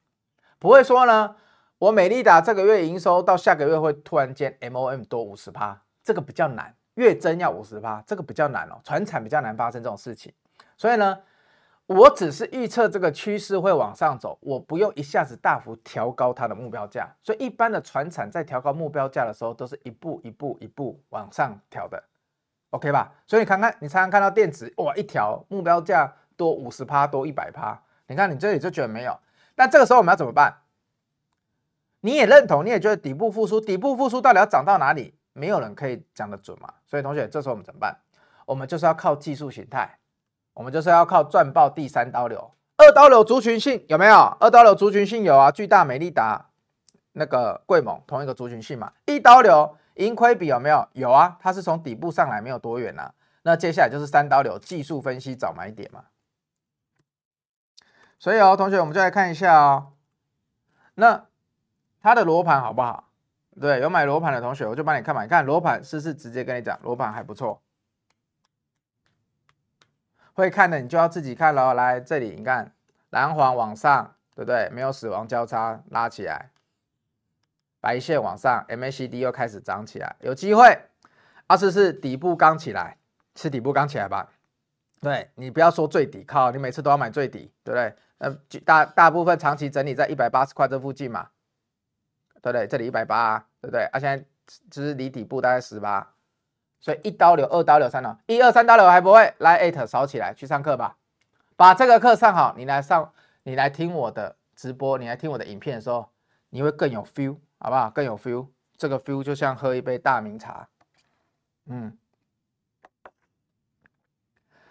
[0.58, 1.36] 不会说呢。
[1.78, 10.30] 我美利达这个月营收到下个月会突然间 MOM 多五十趴，这个比较难，月增要五十趴，这个比较难哦，传产比较难发生这种事情，
[10.76, 11.18] 所以呢，
[11.90, 22.00] 我只是预测这个趋势会往上走，我不用一下子大幅调高它的目标价，所以一般的船产在调高目标价的时候，都是一步一步一步往上调的
[22.70, 23.12] ，OK 吧？
[23.26, 29.18] 所以你看看，你常常看到电子哇一调目标价多五十趴，多一百趴，你看你这里就觉得没有，
[29.56, 30.58] 但这个时候我们要怎么办？
[32.02, 35.12] 你也认同，你也觉得底部复苏，底部复苏到底要涨到哪里？
[35.32, 36.72] 没有人可以讲得准嘛。
[36.86, 37.98] 所以同学，这时候我们怎么办？
[38.46, 39.98] 我们就是要靠技术形态，
[40.54, 42.52] 我们就是要靠赚爆第三刀流。
[42.76, 44.36] 二刀流族群性有没有？
[44.40, 46.46] 二刀流族群性有啊，巨大、美利达、
[47.12, 48.92] 那个贵猛同一个族群性嘛。
[49.06, 50.88] 一刀流盈亏比有没有？
[50.92, 53.12] 有啊，它是从底部上来，没有多远啊。
[53.42, 56.04] 那接下来就是三刀流技术分析找买点嘛。
[58.18, 59.92] 所以哦，同学，我们就来看一下哦。
[60.94, 61.26] 那
[62.02, 63.08] 它的罗盘好不好？
[63.60, 65.22] 对，有买罗盘的同学，我就帮你看嘛。
[65.22, 67.60] 你看罗盘，是不是直接跟你讲罗盘还不错？
[70.40, 71.74] 会看的你就要自己看喽。
[71.74, 72.72] 来这里，你看
[73.10, 74.68] 蓝黄往上，对不对？
[74.70, 76.50] 没有死亡交叉，拉起来，
[77.80, 80.76] 白线往上，MACD 又开始涨起来，有机会。
[81.46, 82.96] 二十四底部刚起来，
[83.36, 84.30] 是底部刚起来吧？
[85.00, 87.94] 对，你不要说最底，靠，你每次都要买最底，对不对？
[88.18, 91.28] 呃，大大部分长期整理在一百八十块这附近嘛。
[92.42, 92.66] 对不对？
[92.66, 93.82] 这里一百八，对不对？
[93.92, 94.24] 啊，现在
[94.70, 96.14] 只是离底部大概十八，
[96.80, 100.96] 所以一刀流、二刀流、三刀，一二三刀流还不会来艾特扫起来去上课吧。
[101.56, 103.12] 把这个课上好，你来上，
[103.42, 106.08] 你来听我的直播，你来听我的影片的时候，
[106.48, 107.90] 你会更有 feel，好不好？
[107.90, 110.68] 更有 feel，这个 feel 就像喝一杯大明茶。
[111.66, 111.98] 嗯，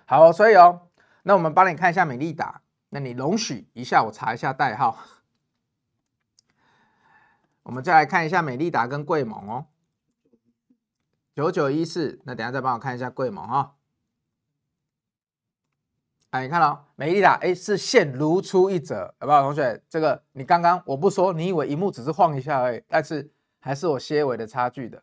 [0.06, 0.88] 好，所以哦，
[1.22, 4.98] 那我们帮你看一下美丽达，那你容许一下我查一下代号。
[7.62, 9.68] 我们再来看一下美利达跟贵盟哦，
[11.40, 13.74] 九九一四，那等下再帮我看一下贵盟哈。
[16.32, 19.82] 哎，你看哦美丽达哎是现如出一辙，好不好，同学？
[19.88, 25.02] 这个你刚刚我不说，你以为萤幕只是晃一下而已，但是还是有些微的差距的，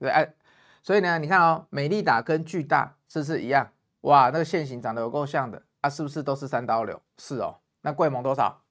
[0.00, 0.34] 对哎，
[0.82, 3.72] 所以呢，你看哦，美丽达跟巨大是不是一样？
[4.00, 7.00] 哇，那个线型长得有够像的，啊，是不是都是三刀流？
[7.18, 8.64] 是哦，那贵盟多少？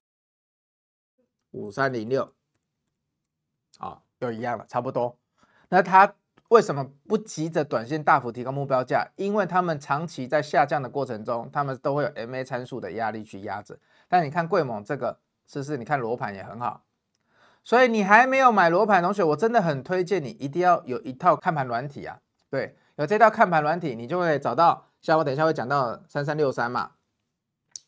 [1.51, 2.33] 五三零六。
[3.77, 5.17] 啊，又一样了，差不多。
[5.69, 6.13] 那它
[6.49, 9.07] 为什么不急着短线大幅提高目标价？
[9.15, 13.77] 因为他们长期在下降的过程中，他们都会有 MA 参数的压力去压着。
[14.07, 15.77] 但你看贵盟这个，是不是？
[15.77, 16.83] 你看罗盘也很好。
[17.63, 22.19] 所以你还没有买罗盘，同学，我真的很推荐你一定要有一套看盘软体啊。
[22.49, 24.85] 对，有这套看盘软体，你就会找到。
[25.01, 26.91] 像我等一下会讲到三三六三嘛，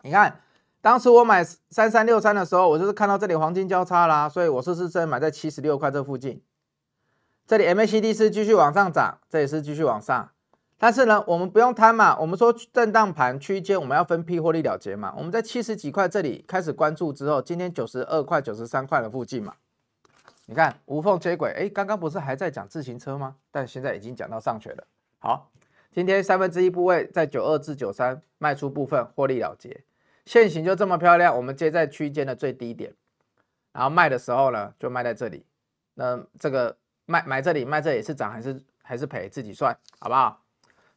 [0.01, 0.41] 你看。
[0.81, 6.41] 当时我买三三六三的时候，我就是看到这里黄金交叉啦，所以我是是真买在七十六块这附近。
[7.49, 10.29] 这里 MACD 是继续往上涨，这也是继续往上。
[10.77, 15.11] 但是呢，我们不用贪嘛，我们说震荡盘区间我们要分批获利了结嘛。
[15.17, 19.55] 我们在七十几块这里开始关注之后，今天九十二块、九十三块的附近嘛。
[20.45, 23.35] 你看无缝接轨，哎，刚刚不是还在讲自行车吗？
[23.49, 24.83] 但现在已经讲到上权了。
[25.17, 25.49] 好，
[25.91, 29.83] 今天三分之一部位在九二至九三卖出部分获利了结。
[30.23, 32.93] 线型就这么漂亮，我们接在区间的最低点，
[33.73, 35.43] 然后卖的时候呢，就卖在这里。
[35.95, 36.77] 那这个
[37.09, 40.41] 卖买这里卖这里是涨还是还是赔，自己算好不好？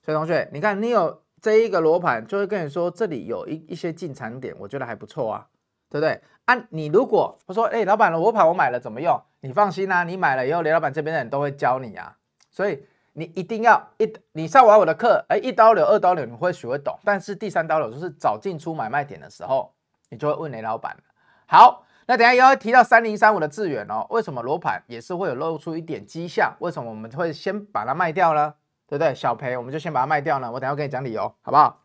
[0.03, 5.47] 所以同学，你看你有这一个罗盘，就会跟你说这里有一一些进场点，我觉得还不错啊，
[5.89, 6.21] 对不对？
[6.45, 9.21] 啊，你如果我说，哎，老板，罗盘我买了怎么用？
[9.41, 12.17] 你放心啊，你买了以后，雷老板这边的人都会教你啊，
[12.51, 12.87] 所以。
[13.15, 16.99] 你一定要一，你上完我的课，哎，一刀流、二刀流，你会学会懂。
[17.05, 19.75] 但是第三刀流就是找进出买卖点的时候，
[20.09, 20.97] 你就会问雷老板。
[21.47, 26.55] 好，那等下又要提到三零三五的智远哦，为什么罗盘也是会有露出一点迹象？
[26.61, 28.55] 为什么我们会先把它卖掉呢？
[28.87, 29.15] 对不对？
[29.15, 30.51] 小赔我们就先把它卖掉呢。
[30.51, 31.81] 我等下跟你讲理由，好不好？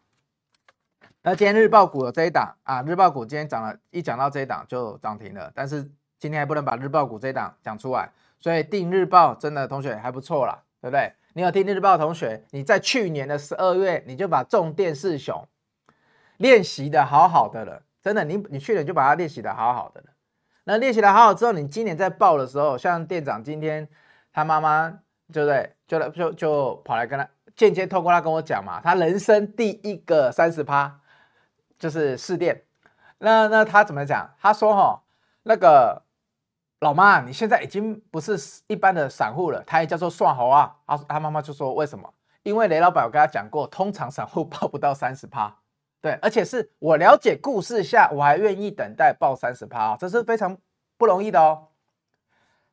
[1.22, 5.52] 那今天日报股有这一档啊，日报股今天涨了，一讲到这一档就涨停了。
[5.54, 5.84] 但是
[6.20, 11.14] 今天还不能把日报股这一档讲出来，所以订日报真的同学还不错啦，对不对？
[11.34, 15.48] 你有听日报的同学，你在去年的十二月你就把重电四雄
[16.38, 20.08] 练习的好好的了，真的，你你去年就把它练习的好好的了。
[20.64, 23.88] 那练习的好好之后，你今年在报的时候，像店长今天
[24.32, 24.90] 他妈妈，
[25.32, 25.76] 对不对？
[25.88, 31.00] 就就就跑来跟他间接透过他跟我讲嘛，他人生第一个三十趴
[31.80, 32.64] 就是试店。
[33.20, 34.30] 那那他怎么讲？
[34.42, 35.04] 他说哈，
[35.44, 36.04] 那个。
[36.82, 40.76] 老妈，你现在已经不是一般的散户了，他也叫做算猴啊。
[40.86, 42.14] 他他妈妈就说，为什么？
[42.44, 45.56] 因为雷老板有跟他讲过，通常散户报不到三十趴，
[46.02, 50.58] 对，而且是我了解故事下，我还愿意等待报三十趴，这是非常
[50.98, 51.68] 不容易的哦。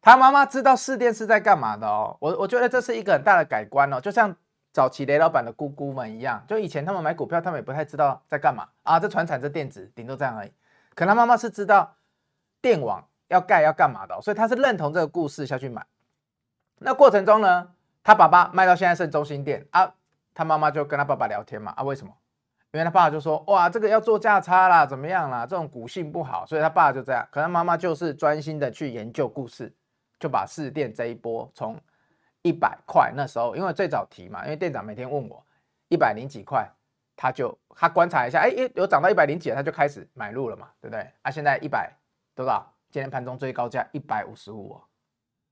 [0.01, 4.35] 他妈妈知道试电是在干嘛的哦，我我觉得这是一个很大的改观哦，就像
[4.73, 10.53] 早期雷老板的姑姑们一样，就以前他们买股票，他们也不太知道在干嘛啊，这传产这电子顶多这样而已。
[10.95, 11.97] 可他妈妈是知道
[12.61, 13.05] 电网。
[13.29, 15.85] 要盖要干嘛的，所以他是认同这个故事下去买。
[16.79, 17.71] 那过程中呢，
[18.05, 19.95] 他爸爸卖到现在是中心店啊，
[20.35, 22.13] 他妈妈就跟他爸爸聊天嘛啊，为什么？
[22.75, 25.47] 因为他爸就说哇，这个要做价差啦，怎么样啦？
[25.47, 27.25] 这种股性不好，所以他爸就这样。
[27.31, 29.73] 可能妈妈就是专心的去研究故事，
[30.19, 31.81] 就把士电这一波从
[32.43, 35.41] 一百块那时候，因为最早提嘛，因为店长每天问我
[35.89, 36.69] 一百零几块，
[37.15, 41.09] 他就他观察一下，哎，有涨到一百零几，他就开始买入了嘛，对不对？
[41.23, 41.97] 啊，现在一百
[42.35, 42.75] 多少？
[42.91, 44.81] 今天盘中最高价一百五十五，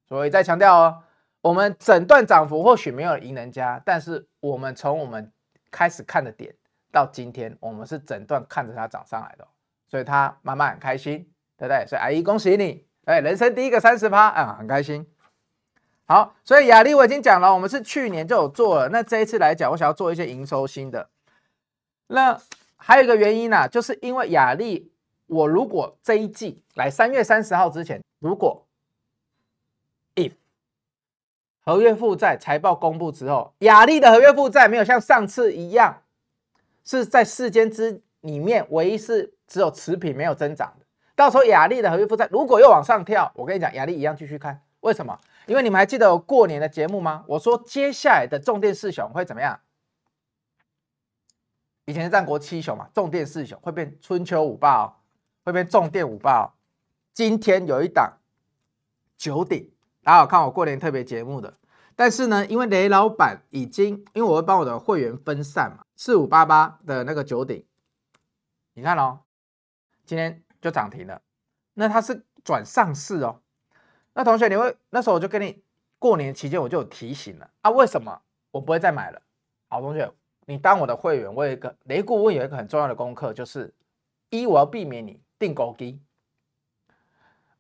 [0.09, 1.03] 所以再强调哦，
[1.41, 5.33] 我们整段涨幅或许没有赢人家，但是我们从我们
[5.71, 6.53] 开始看的点
[6.93, 9.49] 到今天，我们是整段看着它涨上来的，
[9.89, 11.85] 所以他妈妈很开心，对不对？
[11.87, 15.05] 所以阿姨恭喜你，哎，人生第一个三十趴啊，很开心。
[16.05, 21.09] 好，所以雅丽我已经讲了，我们是去年就有做了，那这一次来讲，我想要做一些营收新的。
[22.07, 22.39] 那
[22.77, 24.91] 还有一个原因呢、就是因为雅丽。
[25.29, 28.67] 我如果这一季来三月三十号之前，如果
[30.15, 30.33] if
[31.65, 36.02] 合约负债财报公布之后，雅丽的合约负债没有像上次一样
[36.85, 44.63] 是在四间之里面唯一是只有持平没有增长的，到时候雅力的合约负债如果又往上跳，我跟你讲，雅力一样继续看。
[44.81, 45.19] 为什么？
[45.47, 47.25] 因为你们还记得我过年的节目吗？
[47.29, 49.61] 我说接下来的重电四雄会怎么样？
[51.85, 54.95] 以前是战国七雄嘛，重电四雄会变春秋五霸哦。
[55.45, 56.55] 会变重电五霸哦，
[57.13, 58.13] 今天有一档
[59.19, 59.69] 九鼎，
[60.05, 61.53] 大家有看我过年特别节目的。
[62.03, 67.65] 但是呢，因为雷老板已经，因为我会帮我的会员分散嘛，四五八八的那个九鼎，
[68.75, 69.21] 你看哦，
[70.05, 71.23] 今天就涨停了。
[71.75, 73.41] 那它是转上市哦。
[74.15, 75.63] 那同学，你会那时候我就跟你
[76.01, 79.23] 过年期间我就有提醒了啊，为什么我不会再买了？
[79.69, 80.13] 好，同学，
[80.47, 83.73] 你当我的会员，我有一个雷顾问有一个很重要的功课，就是
[84.29, 85.23] 一我要避免你。
[85.39, 86.01] 定高低，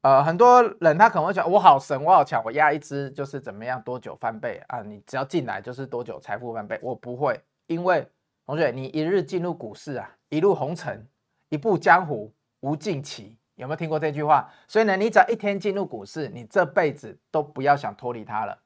[0.03, 4.81] 呃，很多人他可能会想，我好神，我好强，我压一支就是怎么样多久翻倍啊？
[4.83, 6.79] 你只要进来就是多久财富翻倍？
[6.83, 8.07] 我不会，因为
[8.45, 11.07] 同学你一日进入股市啊，一路红尘，
[11.49, 14.51] 一步江湖无尽期，有没有听过这句话？
[14.67, 18.59] 所以呢，你只要一天进入股市，你这辈子都不要想脱离它了。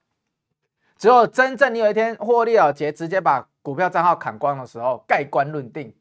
[0.96, 5.94] 只有真正你有一天获利了结，直接把股票账号砍光的时候，盖棺论定，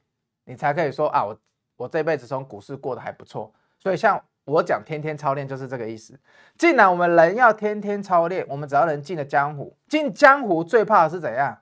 [0.45, 1.37] 你才可以说啊，我。
[1.77, 6.17] 我这辈子从股市过得还不错，所以像我讲天天操练就是这个意思。
[6.57, 11.59] 既然我们人要天天操练，我们只要能进了江湖，进江湖最怕的是怎样？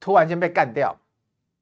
[0.00, 0.96] 突然间被干掉，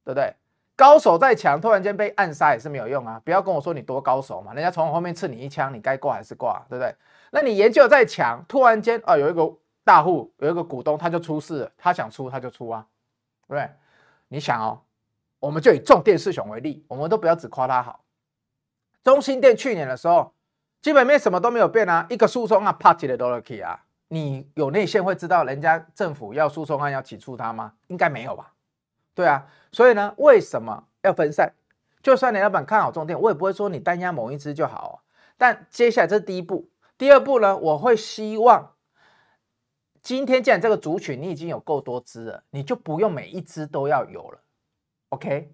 [0.04, 0.34] 对不对？
[0.76, 3.20] 高手再强，突然间被暗杀也是没有用啊！
[3.24, 6.94] 不要跟我说你多高手嘛，人家从后面刺你一枪，你该挂还是挂，对不对？
[7.30, 12.86] 那你研究再强，突然间啊，有一个大户，有一个股东他就出事了，他想出他就出啊，
[13.46, 13.70] 对不对？
[14.28, 14.80] 你想哦。
[15.40, 18.03] 我们就以重电四雄为例，我们都不要只夸他好。
[19.04, 20.32] 中心店去年的时候，
[20.80, 23.84] 基本面什么都没有变啊，一个诉讼案啪起来都了起啊。
[24.08, 27.74] 你有内线会知道人家政府要诉讼案要起诉他吗？
[27.88, 28.52] 应该没有吧？
[29.14, 31.52] 对啊，所以呢，为什么要分散？
[32.02, 35.04] 就算你老板看好重电，我也不会说你单押某一只就好。
[35.36, 38.72] 但接下来这是第一步，第二步呢，我会希望
[40.00, 44.38] 今天既然这个族群你已经有够多只了，你就不用每一只都要有了。
[45.10, 45.52] OK，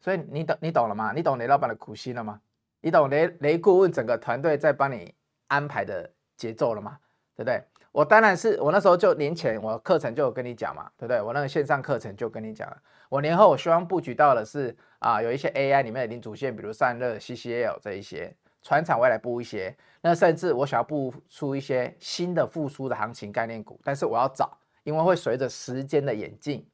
[0.00, 1.12] 所以你懂你懂了吗？
[1.14, 2.40] 你懂雷老板的苦心了吗？
[2.80, 5.14] 你懂雷雷顾问整个团队在帮你
[5.48, 6.98] 安排的节奏了吗？
[7.36, 7.62] 对不对？
[7.92, 11.20] 我当然是我那时候就年前我课程就有跟你讲嘛，对不对？
[11.20, 12.76] 我那个线上课程就跟你讲了。
[13.08, 26.64] 我年后我希望布局到的是啊，有一些 AI 里面的零组件，比如散热、CCL 这一些，传产未来布一些，那甚至我想要布出一些新的复苏的行情概念股，但是我要找，因为会随着时间的演进。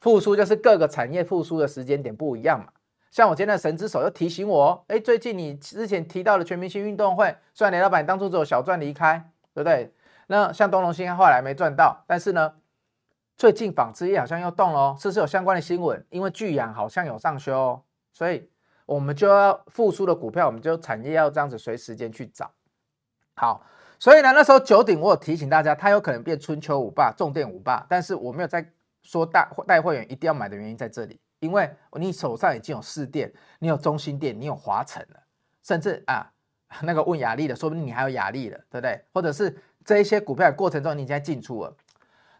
[0.00, 2.72] 复苏就是各个产业复苏的时间点不一样嘛，
[3.16, 9.90] 像我今天的神之手又提醒我，哎，最近你之前提到的全明星运动会，虽然雷老板当初只有小赚离开，对不对？
[10.26, 12.56] 那像东隆兴后来没赚到，但是呢，
[13.34, 16.04] 最近纺织业好像又动了哦，是不是有相关的新闻？
[16.10, 18.50] 因为巨阳好像有上修哦，所以
[18.84, 22.50] 我们就要复苏的股票，我们就产业要这样子随时间去找。
[23.36, 23.64] 好，
[23.98, 35.20] 所以呢，那时候九鼎我有提醒大家，它有可能变春秋五霸、重电五霸，但是我没有在说带带会员一定要买的原因在这里，因为你手上已经有士电，你有中心电，你有华城了，
[35.62, 36.32] 甚至啊
[36.82, 39.04] 那个问亚力的，说不定你还有亚力了，对不对？
[39.12, 41.76] 或者是这一些股票的过程中，你已经在进出了。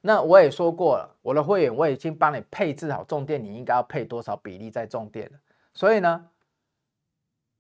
[0.01, 5.31] 那我也说过了，我的会员我已经帮你配置好重电，你应该要配多少比例在重电。
[5.75, 6.27] 所以呢，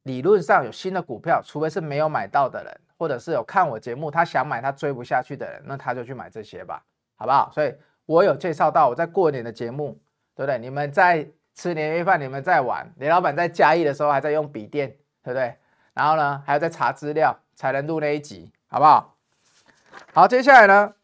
[0.02, 2.80] 理论上有新的股票，除非是没有买到的人。
[2.98, 6.82] 或者是有看我节目，他想买他追不下去的人，那他就去买这些吧，
[7.14, 7.50] 好不好？
[7.52, 7.74] 所以
[8.06, 10.00] 我有介绍到我在过年的节目，
[10.36, 10.58] 对不对？
[10.58, 14.88] 你们在吃年夜饭，你们在玩，李老板在嘉义的时候还在用笔电，
[15.24, 15.56] 对不对？
[15.94, 19.16] 然后呢，还要在查资料才能录那一集，好不好？
[20.12, 20.94] 好，接下来呢，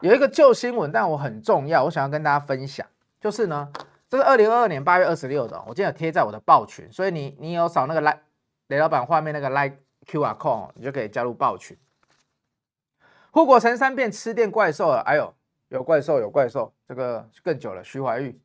[0.00, 2.86] 有一个旧新闻，但我很重要，我想要跟大家分享，
[3.20, 3.70] 就是呢，
[4.08, 8.22] 这是二零二二年八月二十六的，我今天有贴在我的报群，所以你你有扫那个来
[8.68, 9.76] 雷老板画面那个 like。
[10.04, 11.78] QR code，你就可以加入报群。
[13.30, 15.32] 护国神山变吃电怪兽了，哎呦，
[15.68, 17.84] 有怪兽有怪兽，这个更久了。
[17.84, 18.36] 徐怀钰，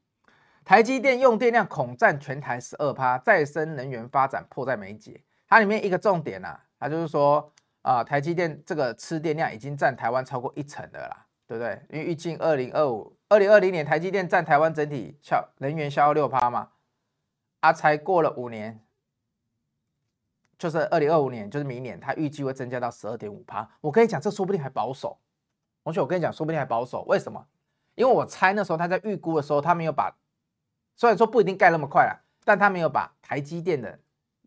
[0.67, 5.23] 台积电用电量恐占全台十二趴，再生能源发展迫在眉睫。
[5.47, 7.49] 它里面一个重点啊，它就是说
[7.83, 11.81] 啊、台积电这个吃电量已经占台湾超过一成的啦，对不对？
[11.89, 16.71] 因为预计二零二五、二零二零年台积电占台湾整体消能源消耗六趴嘛，
[17.61, 18.83] 啊，才过了五年。
[20.57, 23.65] 就是二零二五年，就是明年，它预计会增加到十二点五趴。
[23.79, 25.17] 我跟你讲，这说不定还保守。
[25.85, 27.03] 同学我跟你讲，说不定还保守。
[27.03, 27.47] 为什么？
[27.95, 30.13] 因为我猜那时候他在预估的时候，他没有把，
[30.97, 33.97] 虽然说不一定盖那么快了，但他没有把台积电的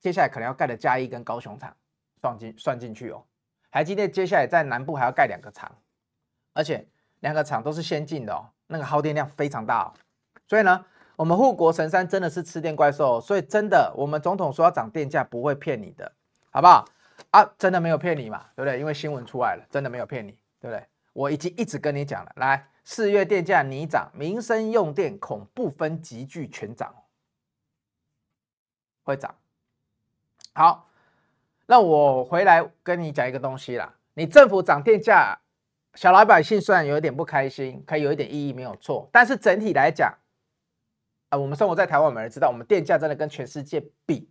[0.01, 1.75] 接下来可能要盖的嘉义跟高雄厂
[2.21, 3.25] 算进算进去哦。
[3.71, 5.75] 台积电接下来在南部还要盖两个厂，
[6.53, 6.87] 而且
[7.21, 9.95] 两个厂都是先进的哦，那个耗电量非常大哦。
[10.47, 10.85] 所以呢。
[11.17, 16.11] 我们护国神山真的是吃电怪兽，所以真的，我们总统说要涨电价不会骗你的，
[16.51, 16.83] 好不好？
[17.31, 18.81] 啊，真的没有骗你嘛，对不对？
[18.81, 20.83] 因为新闻出来了，真的没有骗你，对不对？
[21.13, 26.95] 我已经一直跟你讲了，来，四月电价你涨，民生用电恐部分集聚全涨，
[29.03, 29.35] 会涨。
[30.53, 30.89] 好，
[31.67, 35.39] 那我回来跟你讲一个东西啦，你政府涨电价，
[35.95, 40.13] 小老百姓虽然有一点不开心，可以有一点意义没有错，但是整体来讲。
[41.29, 44.29] 啊，我们生活在台湾，没人知道我们电价真的跟全世界比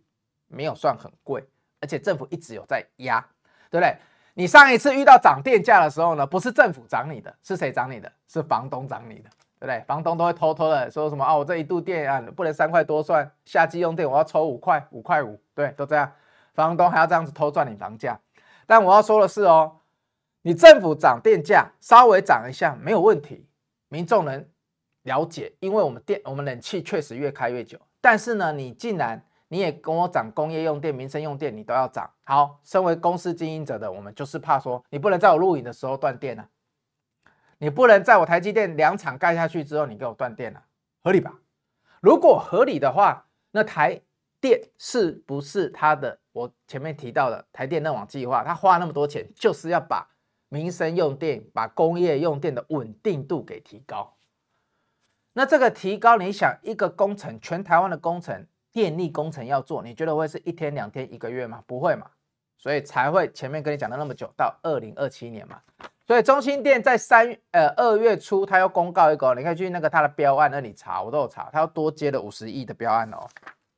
[0.48, 1.42] 没有算很贵，
[1.80, 3.26] 而且政府一直有在压，
[3.70, 3.96] 对不对？
[4.34, 8.10] 你上一次遇到涨电价的时候呢，不是政府涨你的，是谁涨你的？
[8.28, 9.80] 是房东涨你的，对不对？
[9.86, 16.12] 房东都会偷偷的说什么啊，我这一度电啊不能三块多算，夏季用电我要抽五块，五块五，对，都这样，
[16.54, 18.18] 房东还要这样子偷赚你房价。
[18.66, 19.76] 但我要说的是哦，
[20.42, 23.46] 你政府涨电价稍微涨一下没有问题，
[23.88, 24.46] 民众能。
[25.04, 32.08] 了解，因为我们电我们冷气确实越开越久，但是呢，你竟然你也跟我涨工业用电、民生用电，你都要涨。
[32.22, 36.48] 好，身为公司经营者的我们，就是怕说你不能在我录影的时候断电啊，
[37.58, 40.62] 你不能在我台积电两厂盖下去之后你给我断电啊，
[41.02, 41.40] 合理吧？
[42.00, 44.00] 如果合理的话，那台
[44.40, 46.20] 电是不是它的？
[46.30, 50.08] 我前面提到的台电那网计划，它花那么多钱，就是要把
[50.48, 54.16] 民生用电、把工业用电的稳定度给提高。
[55.32, 61.62] 那这个提高，你想一个工程，全台湾的工程，电力工程要做，你觉得会是一天两天一个月吗？
[61.66, 62.06] 不会嘛，
[62.56, 65.60] 所以才会前面跟你讲了那么久，到二零二七年嘛。
[66.06, 73.28] 所以中兴电在三呃二月初，他要公告一个，你可以去那个他的标案那里查，我都有查，他要多接了五十亿的标案哦。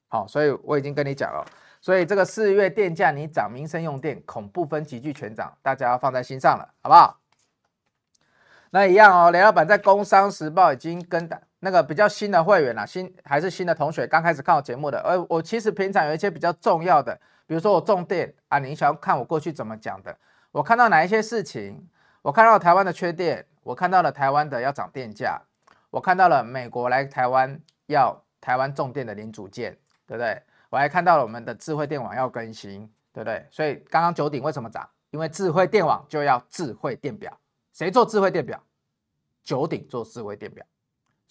[0.08, 1.44] 好，所以我已经跟你讲了，
[1.80, 7.18] 所以这个四月电价你涨，民生用电恐怖分急剧全涨，大家要放在心上了，好不好？
[8.70, 11.28] 那一样哦，雷老板在《工商时报》已经跟
[11.64, 20.16] 那个比较新的会员啦，新还是新的同学，刚开始看我节目的，呃我其实平常有一些比较重要的，比如说我重电啊，你想要看我过去怎么讲的，
[20.50, 21.88] 我看到哪一些事情，
[22.22, 25.40] 我看到台湾的缺电，我看到了台湾的要涨电价，
[25.90, 30.42] 我看到了美国来台湾要台湾重电的零组件，对不对？
[30.68, 33.46] 我还看到了我们的智慧电网要更新，对不对？
[33.52, 34.88] 所以刚刚九鼎为什么涨？
[35.10, 37.38] 因为智慧电网就要智慧电表。
[37.72, 38.60] 谁做智慧电表？
[39.44, 40.64] 九鼎做智慧电表，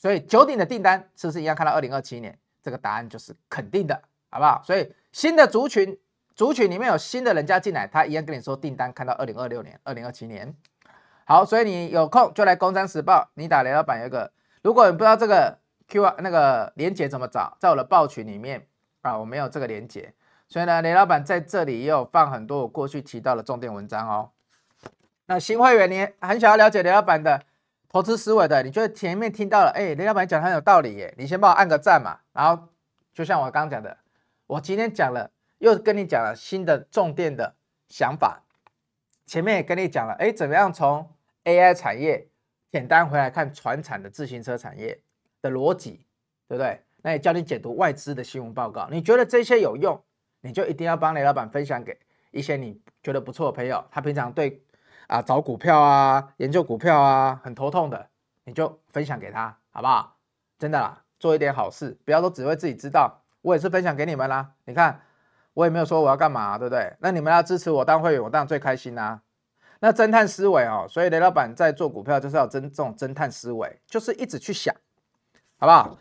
[0.01, 1.55] 所以九鼎的订单是不是一样？
[1.55, 4.59] 看到二零二七年，这个答案就是肯定的，好不好？
[4.65, 5.95] 所以新的族群，
[6.35, 10.55] 族群里面有新的人家进来，他一样跟你说订单看到二零二六年、二零二七年。
[11.25, 14.31] 好，所以你有空就来《工商时报》，你打雷老板有一个，
[14.63, 18.65] 如果你不知道这个 Q R 那个连接怎么找，在我的报群里面
[19.03, 20.15] 啊，我没有这个连接，
[20.47, 24.31] 所以呢，雷老板在这里也有放很多我过去提到的重点文章哦。
[25.27, 27.43] 那新会员，你很想要了解雷老板的
[27.91, 32.17] 投资思维的，你觉得前面听到了，哎，雷老板讲的很有道理耶，你先帮我按个赞嘛。
[32.31, 32.69] 然后
[33.13, 33.97] 就像我刚刚讲的，
[34.47, 37.53] 我今天讲了，又跟你讲了新的重点的
[37.89, 38.43] 想法，
[39.25, 41.05] 前面也跟你讲了，哎，怎么样从
[41.43, 42.29] AI 产业
[42.71, 44.97] 简单回来看传产的自行车产业
[45.41, 46.05] 的逻辑，
[46.47, 46.79] 对不对？
[47.01, 50.01] 那也教你解读外资的新闻报告，你觉得这些有用，
[50.39, 51.99] 你就一定要帮雷老板分享给
[52.31, 53.83] 一些你觉得不错的朋友。
[53.91, 54.63] 他平常对
[55.11, 58.07] 啊找股票啊、研究股票啊很头痛的，
[58.45, 60.15] 你就分享给他，好不好？
[60.57, 63.21] 真的啦，做一点好事，不要都只会自己知道。
[63.41, 64.51] 我也是分享给你们啦。
[64.63, 65.01] 你看，
[65.53, 66.95] 我也没有说我要干嘛，对不对？
[66.99, 69.19] 那你们要支持我当会员，我当然最开心啦。
[69.81, 74.73] 那侦探思维哦，所以雷老板在做股票就是要侦这种侦探思维，就是一直去想，
[75.57, 75.97] 好不好？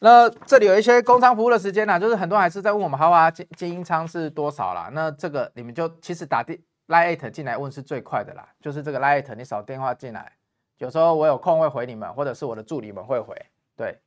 [0.00, 4.90] 那这里有一些工商服务的时间呢、就是很多还是在问我们豪华经经营仓是多少啦。
[4.92, 6.58] 那这个你们就其实打电
[6.90, 10.32] LINE@ 进来问是最快的啦，就是这个 LINE@ 你扫电话进来，
[10.78, 13.34] 有时候我有空会回你们，或者是我的助理们会回，
[13.76, 13.98] 对，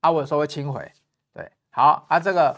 [0.00, 0.90] 啊，我有时候会亲回，
[1.34, 2.56] 对，好啊，这个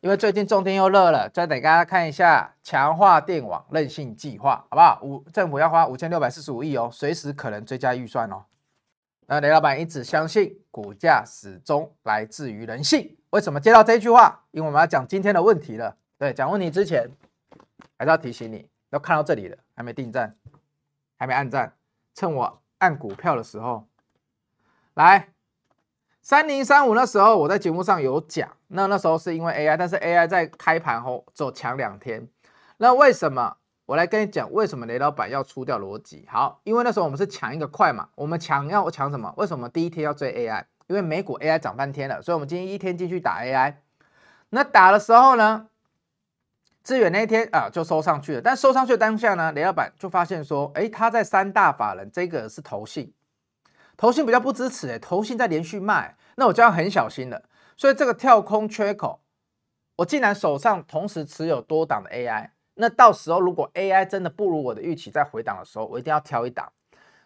[0.00, 4.98] 因为最近重电又热了，再等大家看一下强化电网韧性计划，好不好？
[5.02, 8.44] 五政府要花五千六百四十五亿哦，随时可能追加预算哦。
[9.26, 13.16] 那雷老板一直相信，股价始终来自于人性。
[13.30, 14.42] 为什么接到这句话？
[14.50, 15.94] 因为我们要讲今天的问题了。
[16.18, 17.08] 对，讲问题之前，
[17.98, 20.36] 还是要提醒你，要看到这里了，还没订赞，
[21.16, 21.74] 还没按赞，
[22.14, 23.86] 趁我按股票的时候，
[24.94, 25.28] 来
[26.22, 32.28] 三零三五那时候我在节目上有讲，那那时候是因为 AI，但是 AI 在开盘后走强两天，
[32.76, 33.56] 那为什么？
[33.86, 36.24] 我来跟你讲，为什么雷老板要出掉逻辑？
[36.30, 39.34] 好，因为那时候我们是抢一个快嘛，我们抢要抢什么？
[39.36, 40.64] 为什么第一天要追 AI？
[40.86, 43.74] 因为美股 AI 涨翻天了，所以我们今天一天进去打 AI。
[44.50, 45.66] 那打的时候呢，
[46.82, 53.12] 智远那一天啊就收上去了，但收上去的当下呢，雷老板就发现说，哎，他在三大法人这个是投信，
[53.96, 57.42] 投信比较不支持，哎，投信在连续卖，那我就要很小心了。
[57.76, 59.20] 所以这个跳空缺口，
[59.96, 62.50] 我竟然手上同时持有多档的 AI。
[62.74, 66.72] 那到时候如果 AI 真的不如我的预期，在回档的时候，我一定要挑一档。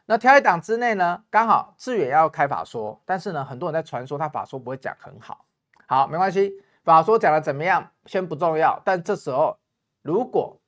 [0.07, 5.45] 那挑一档之内呢，刚好志远要开法说，但是呢，很多人在传说他法说不会讲很好。
[5.87, 6.53] 好，没关系，
[6.85, 8.81] 法说讲的怎么样先不重要。
[8.85, 9.59] 但这时候
[10.03, 10.61] 如果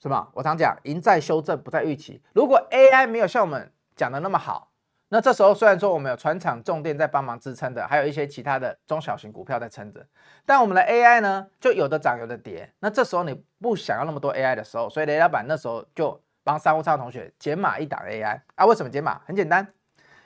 [0.00, 2.22] 什么，我常讲赢在修正，不在预期。
[2.32, 4.72] 如果 AI 没有像我们讲的那么好。
[5.08, 10.04] 那这时候虽然说我们有船厂重电在帮忙支撑的，还有一些其他的中小型股票在撑着，
[10.44, 12.72] 但我们的 AI 呢，就有的涨有的跌。
[12.80, 18.66] 那这时候你不想要那么多 AI 的时候，所以雷老板那时候就帮三五差同学减码一档 AI 啊。
[18.66, 19.20] 为什么减码？
[19.24, 19.72] 很简单，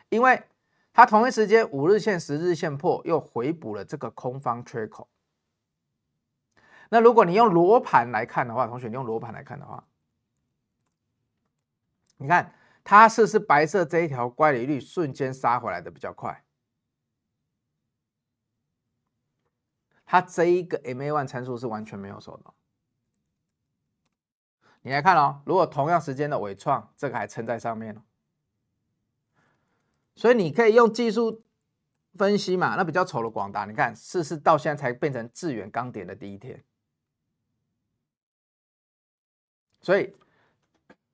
[0.09, 0.43] 因为
[1.01, 5.09] 它同一时间五日线、十日线破，又回补了这个空方缺口。
[6.91, 9.83] 那如果你用罗盘来看的话，同学你用罗盘来看的话，
[12.19, 12.55] 你看。
[12.83, 16.43] 它是不是白色这一条乖离率瞬间杀回来的比较快，
[20.05, 22.55] 它这一个 MA one 参数是完全没有收到。
[24.81, 28.03] 你来看哦，如果同样时间的纬创，这个还撑在上面哦，
[30.15, 31.43] 所以你可以用技术
[32.15, 36.63] 分析嘛，那比较丑的广达，你看是是到现在才变成致远刚点的第一天，
[39.81, 40.15] 所以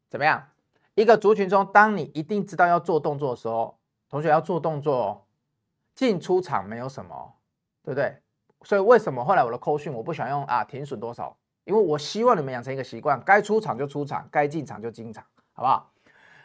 [0.08, 0.48] 怎么样？
[0.94, 3.78] 一个族群中，当你一定知道要做动作的时候，
[4.08, 5.26] 同学要做动作，
[5.94, 7.36] 进出场没有什么，
[7.82, 8.16] 对不对？
[8.62, 11.36] 所以为什么后来我的扣讯我不喜欢用啊停损多少？
[11.64, 15.22] 因为我希望你们养成一个习惯，该出场就出场，该进场就进场，
[15.52, 15.92] 好不好？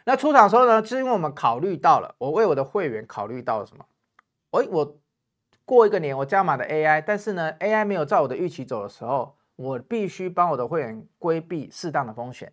[0.04, 3.84] 那出场的时候呢，是因为我们考虑到了，我为我的会员考虑到了什么？
[4.50, 4.98] 哎，我
[5.64, 12.52] 过一个年我加码的 AI，但是呢，AI 没有照我的预期走的时候，我必须帮我的会员规避适当的风险。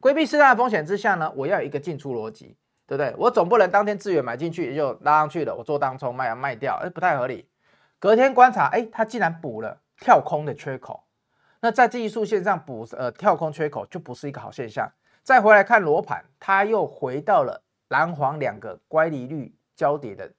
[0.00, 3.14] 规避适当的风险之下呢，我要有一个进出逻辑，对不对？
[3.16, 7.48] 我总不能当天资源买进去就拉上去了，我做当冲卖啊卖掉，哎，不太合理。
[7.98, 11.04] 隔天观察，哎，它竟然补了跳空的缺口，
[11.60, 14.92] 那在技术线上补呃跳空缺口就不是一个好现象。
[15.22, 20.32] 再回来看罗盘，它又回到了蓝黄两个乖离率交叠的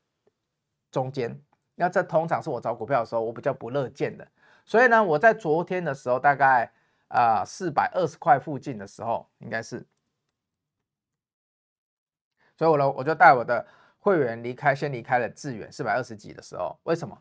[0.91, 1.41] 中间，
[1.75, 4.27] 那这通常是我找股票的时候我比较不乐见的。
[4.65, 6.71] 所以呢，我在昨天的时候大概。
[7.09, 9.85] 啊，四百二十块附近的时候，应该是，
[12.57, 13.63] 所以我呢，我就带我的
[13.99, 17.15] 会员离开，先离开了致远四百二十几的时候，为什么？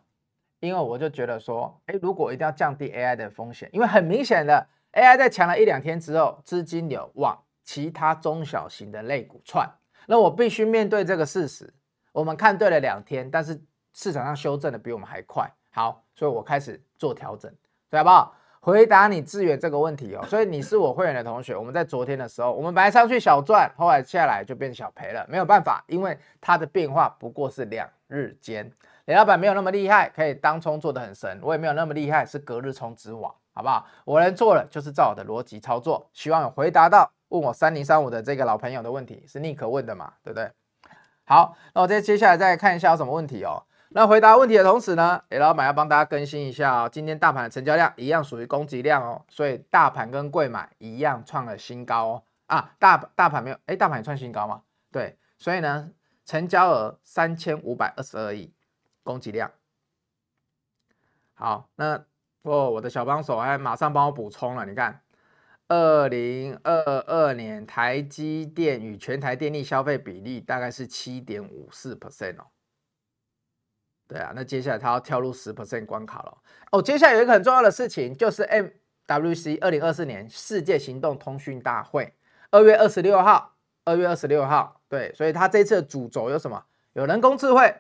[0.61, 9.69] 因为我就觉得说，哎，如果一定要降低 AI 的风险，因为很明显的 AI 在强了一两天之后，资金流往其他中小型的类股串，
[10.07, 11.73] 那我必须面对这个事实。
[12.13, 13.61] 我们看对了两天，但是
[13.93, 17.51] 市场上修正的比我们还快，好，所以我开始做调整，
[17.89, 18.35] 对好不好？
[18.61, 20.25] 回答你资源这个问题哦。
[20.29, 28.71] 所以你是我会员的同学，我们在昨天的时候，我们本来上去小赚，后来下来就变小赔了，没有办法，因为它的变化不过是两日间。
[29.07, 33.87] 雷老板没有那么厉害，可以当冲做得很神，我也没有那么厉害，是隔日冲之王，好不好？
[34.05, 40.51] 我能做的就是照我的逻辑操作，希望有回答到问我三零三五的这个老朋友的问题，是尼克问的嘛，对不对？
[41.25, 43.65] 好，那我再接下来再看一下有什么问题哦。
[43.91, 46.89] 那回答问题的同时呢，雷老板要帮大家更新一下哦。
[46.91, 52.23] 今天大盘的成交量一样属于供给量哦，所以大盘跟贵买一样创了新高哦。
[52.47, 54.63] 啊，大大盘没有，哎，大盘也创新高嘛？
[54.91, 55.91] 对，所以呢，
[56.25, 58.53] 成交额三千五百二十二亿，
[59.03, 59.51] 供给量。
[61.35, 62.05] 好，那
[62.43, 65.01] 哦，我的小帮手还马上帮我补充了，你看。
[65.69, 72.45] 二零二二年台积电与全台电力消费比例大概是七点五四 percent 哦。
[74.07, 76.37] 对啊，那接下来它要跳入十 percent 关卡了
[76.73, 76.83] 哦。
[76.83, 78.43] 接下来有一个很重要的事情，就是
[79.07, 82.13] MWC 二零二四年世界行动通讯大会，
[82.51, 84.83] 二月二十六号，二月二十六号。
[84.91, 86.63] 对，所以它这次的主轴有什么？
[86.93, 87.75] 有人工智慧、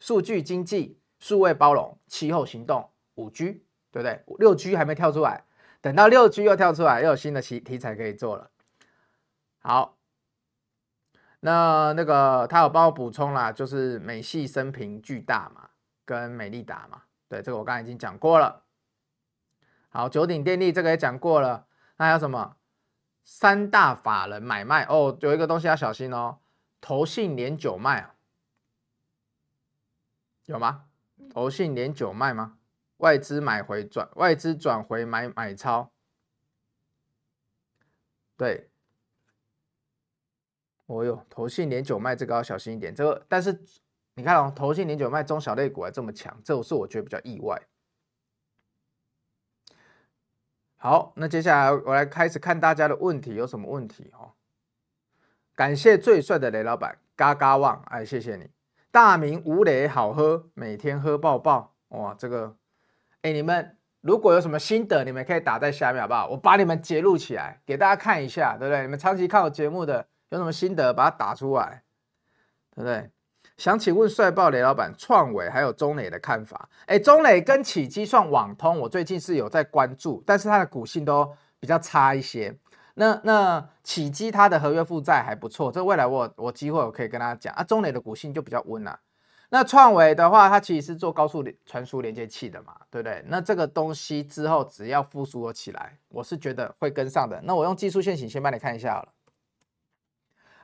[0.00, 4.22] 数据经济、数位包容、气候行动、五 G，对不对？
[4.38, 5.44] 六 G 还没跳出来。
[5.80, 8.50] 等到六 G 又跳出来，又有新的题题材可以做了。
[9.60, 9.96] 好，
[11.40, 15.70] 那那个他有帮我补充啦，就是美系升平巨大嘛，
[16.04, 18.64] 跟美利达嘛，对，这个我刚才已经讲过了。
[19.88, 21.66] 好，九鼎电力这个也讲过了。
[21.96, 22.56] 那还有什么？
[23.24, 26.38] 三大法人买卖哦，有一个东西要小心哦，
[26.80, 28.14] 投信连九卖啊，
[30.46, 30.86] 有吗？
[31.30, 32.57] 投信连九卖吗？
[32.98, 35.90] 外资买回转，外资转回买买超，
[38.36, 38.68] 对，
[40.86, 43.60] 哦哟，投信连九卖这个要小心一点，这个但是
[44.14, 47.60] 你看哦，投信连九卖中小类股还这么强，这个是我觉得比较意外。
[50.76, 54.32] 好，那接下来我来开始看大家的问题，有什么问题哦？
[55.54, 58.50] 感谢最帅的雷老板，嘎嘎旺，哎，谢谢你，
[58.90, 62.56] 大名无雷好喝，每天喝爆爆，哇，这个。
[63.22, 66.28] 哎，你们如果有什么心得，你们可以打在下面，好不好？
[66.28, 68.82] 我把你们截录起来，给大家看一下，对不对？
[68.82, 71.82] 你们长期看我节目的，有什么心得，把它打出来，
[72.74, 73.10] 对不对？
[73.56, 76.68] 想请问帅爆雷老板，创伟还有中磊的看法？
[76.86, 82.56] 哎，中磊跟启基算网通，我最近是有在关注，但是它的股性都比较差一些。
[82.94, 87.64] 那那启基它的合约负债还不错，这未来我我机会我可以跟大家讲啊。
[87.64, 88.96] 中磊的股性就比较温啊。
[89.50, 93.24] 那创维的话，它其实是做高速传输连接器的嘛，对不对？
[93.28, 97.40] 那这个东西之后只要复苏了起来，我是觉得会跟上的。
[97.44, 99.08] 那我用技术线型先帮你看一下好了。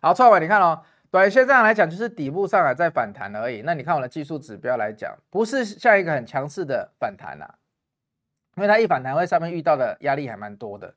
[0.03, 3.63] 好，创维，你看哦，短线上来讲就是底部上来在反弹而已。
[3.63, 7.55] 那你看我的技术指标来讲，不是像一个很强势的反弹啊，
[8.57, 10.95] 因为它一反弹会上面遇到的压力还蛮多的。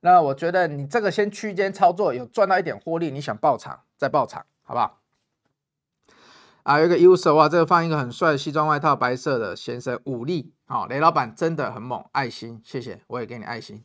[0.00, 4.99] 那我觉得你这个先区间操作，有赚到一点获利，你想爆场再爆场，好不好？
[6.62, 13.82] 啊，有一个 user 哇，这个放一个很帅的西装外套，白色的先生，武力，好，雷老板真的很猛，爱心，谢谢，我也给你爱心。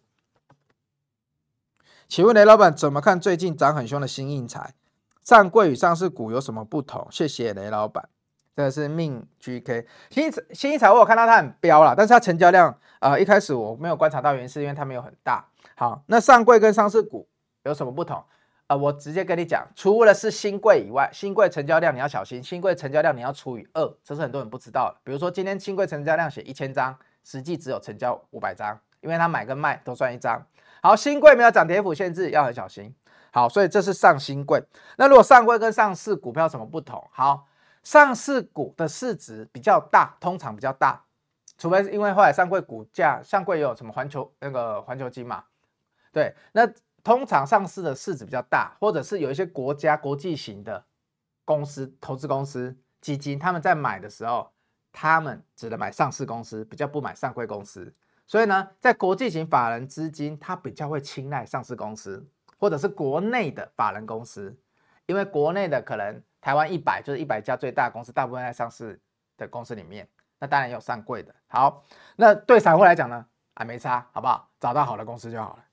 [2.07, 4.75] 请问雷老板怎么看最近涨很凶的新应材？
[5.23, 7.07] 上柜与上市股有什么不同？
[7.09, 8.09] 谢谢雷老板，
[8.55, 12.69] 这个是命 GK 新新应材，我有看到它很飙了，但是它成交量
[12.99, 15.47] 啊、呃，一开始我没有观察到原因，是因为它没有很大。
[15.75, 17.27] 好，那上柜跟上市股
[17.63, 18.23] 有什么不同？
[18.67, 24.99] 呃，我直接跟你讲，除了是新贵以外，新贵成交量你要小心，新贵成交量你要除以二，这是很多人不知道的。
[25.03, 30.43] 比如说今天新贵成交量写一千张，实际只有成交五百张，因为他买跟卖都算一张。
[30.81, 32.91] 好，新贵没有涨跌幅限制，要很小心。
[33.31, 34.63] 好，所以这是上新贵。
[34.97, 37.07] 那如果上柜跟上市股票什么不同？
[37.11, 37.45] 好，
[37.83, 41.03] 上市股的市值比较大，通常比较大，
[41.55, 45.43] 除非是因为后来上柜股价，上柜有什么环球那个环球金嘛，
[46.11, 46.67] 对，那。
[47.05, 50.83] 通常上市的市值比较大，或者是有一些国家国际型的
[51.45, 54.51] 公司、投资公司、基金，他们在买的时候，
[54.91, 57.93] 他们只能买上市公司，比较不买上柜公司。
[58.25, 62.27] 所以呢，在国际型法人资金，他比较会青睐上市公司，
[62.57, 64.57] 或者是国内的法人公司，
[65.05, 68.99] 因为国内的可能台湾一百就是一百家最大公司，大部分在上市
[69.37, 71.35] 的公司里面，那当然有上柜的。
[71.45, 71.83] 好，
[72.15, 74.49] 那对散户来讲呢，啊没差，好不好？
[74.59, 75.64] 找到好的公司就好了。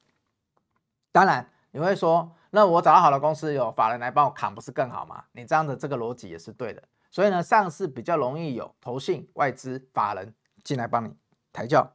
[1.12, 5.24] 当然，你会说，那我找到好的公司，有法人来帮我扛，不是更好吗？
[5.32, 6.82] 你这样的这个逻辑也是对的。
[7.10, 10.34] 所以呢，上市比较容易有投信、外资、法人
[10.64, 11.14] 进来帮你
[11.52, 11.92] 抬轿。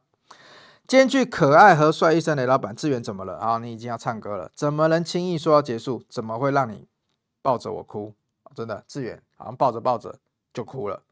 [0.86, 3.58] 兼具可爱和帅一生的老板志远怎么了啊？
[3.58, 6.02] 你已经要唱歌了，怎么能轻易说要结束？
[6.08, 6.88] 怎么会让你
[7.42, 8.14] 抱着我哭？
[8.54, 10.18] 真的，志远好像抱着抱着
[10.54, 11.02] 就哭了。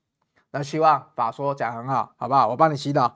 [0.53, 2.49] 那希望法说讲很好，好不好？
[2.49, 3.13] 我帮你祈祷。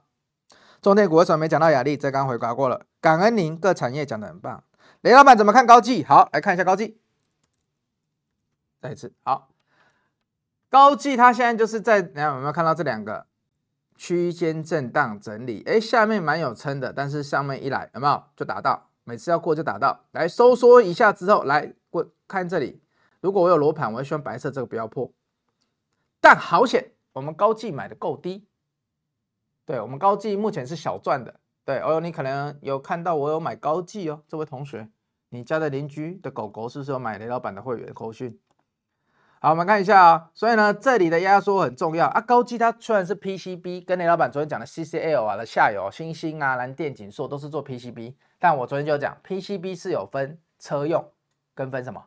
[0.83, 1.97] 中电股为什么没讲到雅力？
[1.97, 2.83] 这刚回答过了。
[3.01, 4.63] 感恩您各产业讲得很棒。
[5.03, 6.05] 雷老板怎么看高技？
[6.05, 7.01] 好，来看一下高技。
[8.81, 9.51] 再一次，好，
[10.69, 13.27] 高技它现在就是在，你看有没有看到这两个
[13.97, 15.63] 区间震荡整理？
[15.67, 18.91] 哎，下面蛮有撑的，但是上面一来有没有就打到？
[19.05, 22.83] 每次要过就打到，来收缩一下之后，来过看这里。
[23.21, 25.11] 如果我有罗盘，我会希望白色这个不要破。
[26.21, 28.47] 但好险，我们高技买的够低。
[29.65, 31.41] 对，我们高技目前是小赚的。
[31.71, 34.89] 对，哦，你可能有看到我有买高技哦，这位同学，
[35.29, 38.37] 你家的邻居的狗狗是不是有买雷老板的会员口讯？
[39.39, 42.21] 好，我们看一下啊、所以呢，这里的压缩很重要啊。
[42.21, 51.13] 高技它虽然是 PCB，跟雷老板昨天讲的 CCL 啊的下游，星星啊、蓝电、景硕都是做 PCB，但我昨天就讲 PCB 是有分车用
[51.55, 52.05] 跟分什么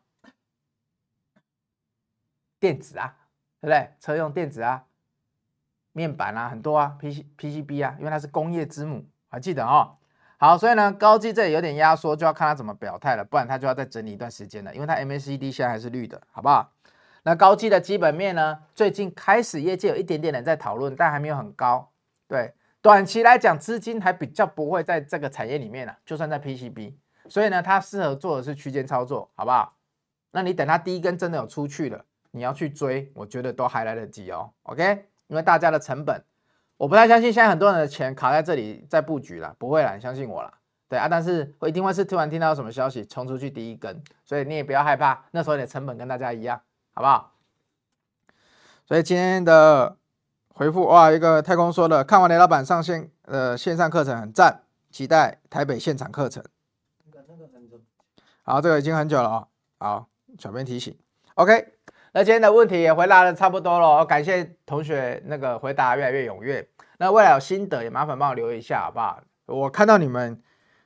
[2.60, 3.16] 电子啊，
[3.62, 3.94] 对不对？
[4.02, 4.84] 车用电子啊，
[5.94, 9.06] 面板啊，很多啊，PC PCB 啊，因为它是工业之母。
[9.34, 9.98] 还记得哦，
[10.38, 16.72] 好，所以呢，高基这里有点压缩，就要看它怎么表态了，不然它就要再整理一段时间了，因为它 MACD 现在还是绿的，好不好？
[17.24, 21.90] 那高基的基本面呢，最近开始业界有一点点人在讨论，但还没有很高。
[22.28, 26.94] 对，短期来讲，资金还比较不会在这个产业里面呢，就算在 PCB，
[27.28, 29.74] 所以呢，它适合做的是区间操作，好不好？
[30.30, 34.52] 那你等它第一根真的有出去了，你要去追，我觉得都还来得及哦。
[34.62, 36.24] OK，因为大家的成本。
[36.78, 40.54] 我不太相信现在很多人的钱卡在这里在布局了，不会啦，你相信我啦。
[40.90, 46.62] 对啊，但是我一定会是突然听到什么消息冲出去第一根，所以你也不要害怕，那时候你的成本跟大家一样，
[46.94, 47.34] 好不好？
[48.86, 49.98] 所以今天的
[50.50, 54.62] 回复哇，一个太空说的，看完雷老板上线呃线上课程很赞，
[54.92, 56.44] 期待台北现场课程。
[58.44, 59.48] 好，这个已经很久了啊、哦，
[59.80, 60.08] 好，
[60.38, 60.96] 小编提醒
[61.36, 61.74] ，OK。
[62.16, 66.68] 那今天的问题也回答的差不多了，感谢同学那个回答越来越踊跃。
[67.00, 69.20] 那未来有心得也麻烦帮我留一下好不好？
[69.48, 70.40] 我看到你们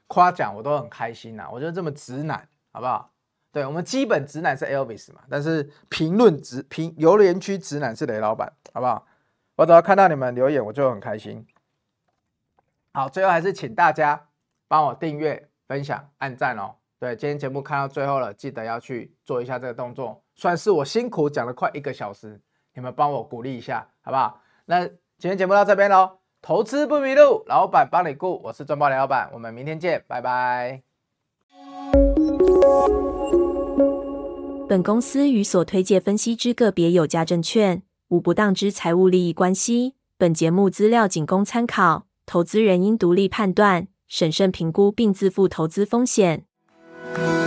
[0.07, 3.11] 夸奖我都很开心呐、我觉得这么直男好不好？
[3.51, 9.05] 对，我们基本直男是 Elvis 嘛，但是评论直评留言区直男是雷老板好不好？
[9.57, 11.45] 我只要看到你们留言我就很开心。
[12.93, 14.27] 好，最后还是请大家
[14.69, 16.75] 帮我订阅、分享、按赞哦。
[16.99, 20.23] 对，今天节目看到最后了，记得要去做一下这个动作。
[20.35, 22.41] 算是我辛苦讲了快一个小时，
[22.73, 24.41] 你们帮我鼓励一下，好不好？
[24.65, 30.81] 那今天节目到这边喽，投资不迷路，老板帮你顾，我是赚爆雷老板，我们明天见，拜拜。
[34.67, 46.46] 本公司与所推介分析之个别有价证券无不当之财务利益关系，本节目资料仅供参考，投资人应独立判断、审慎评估并自负投资风险。
[47.15, 47.46] Bye.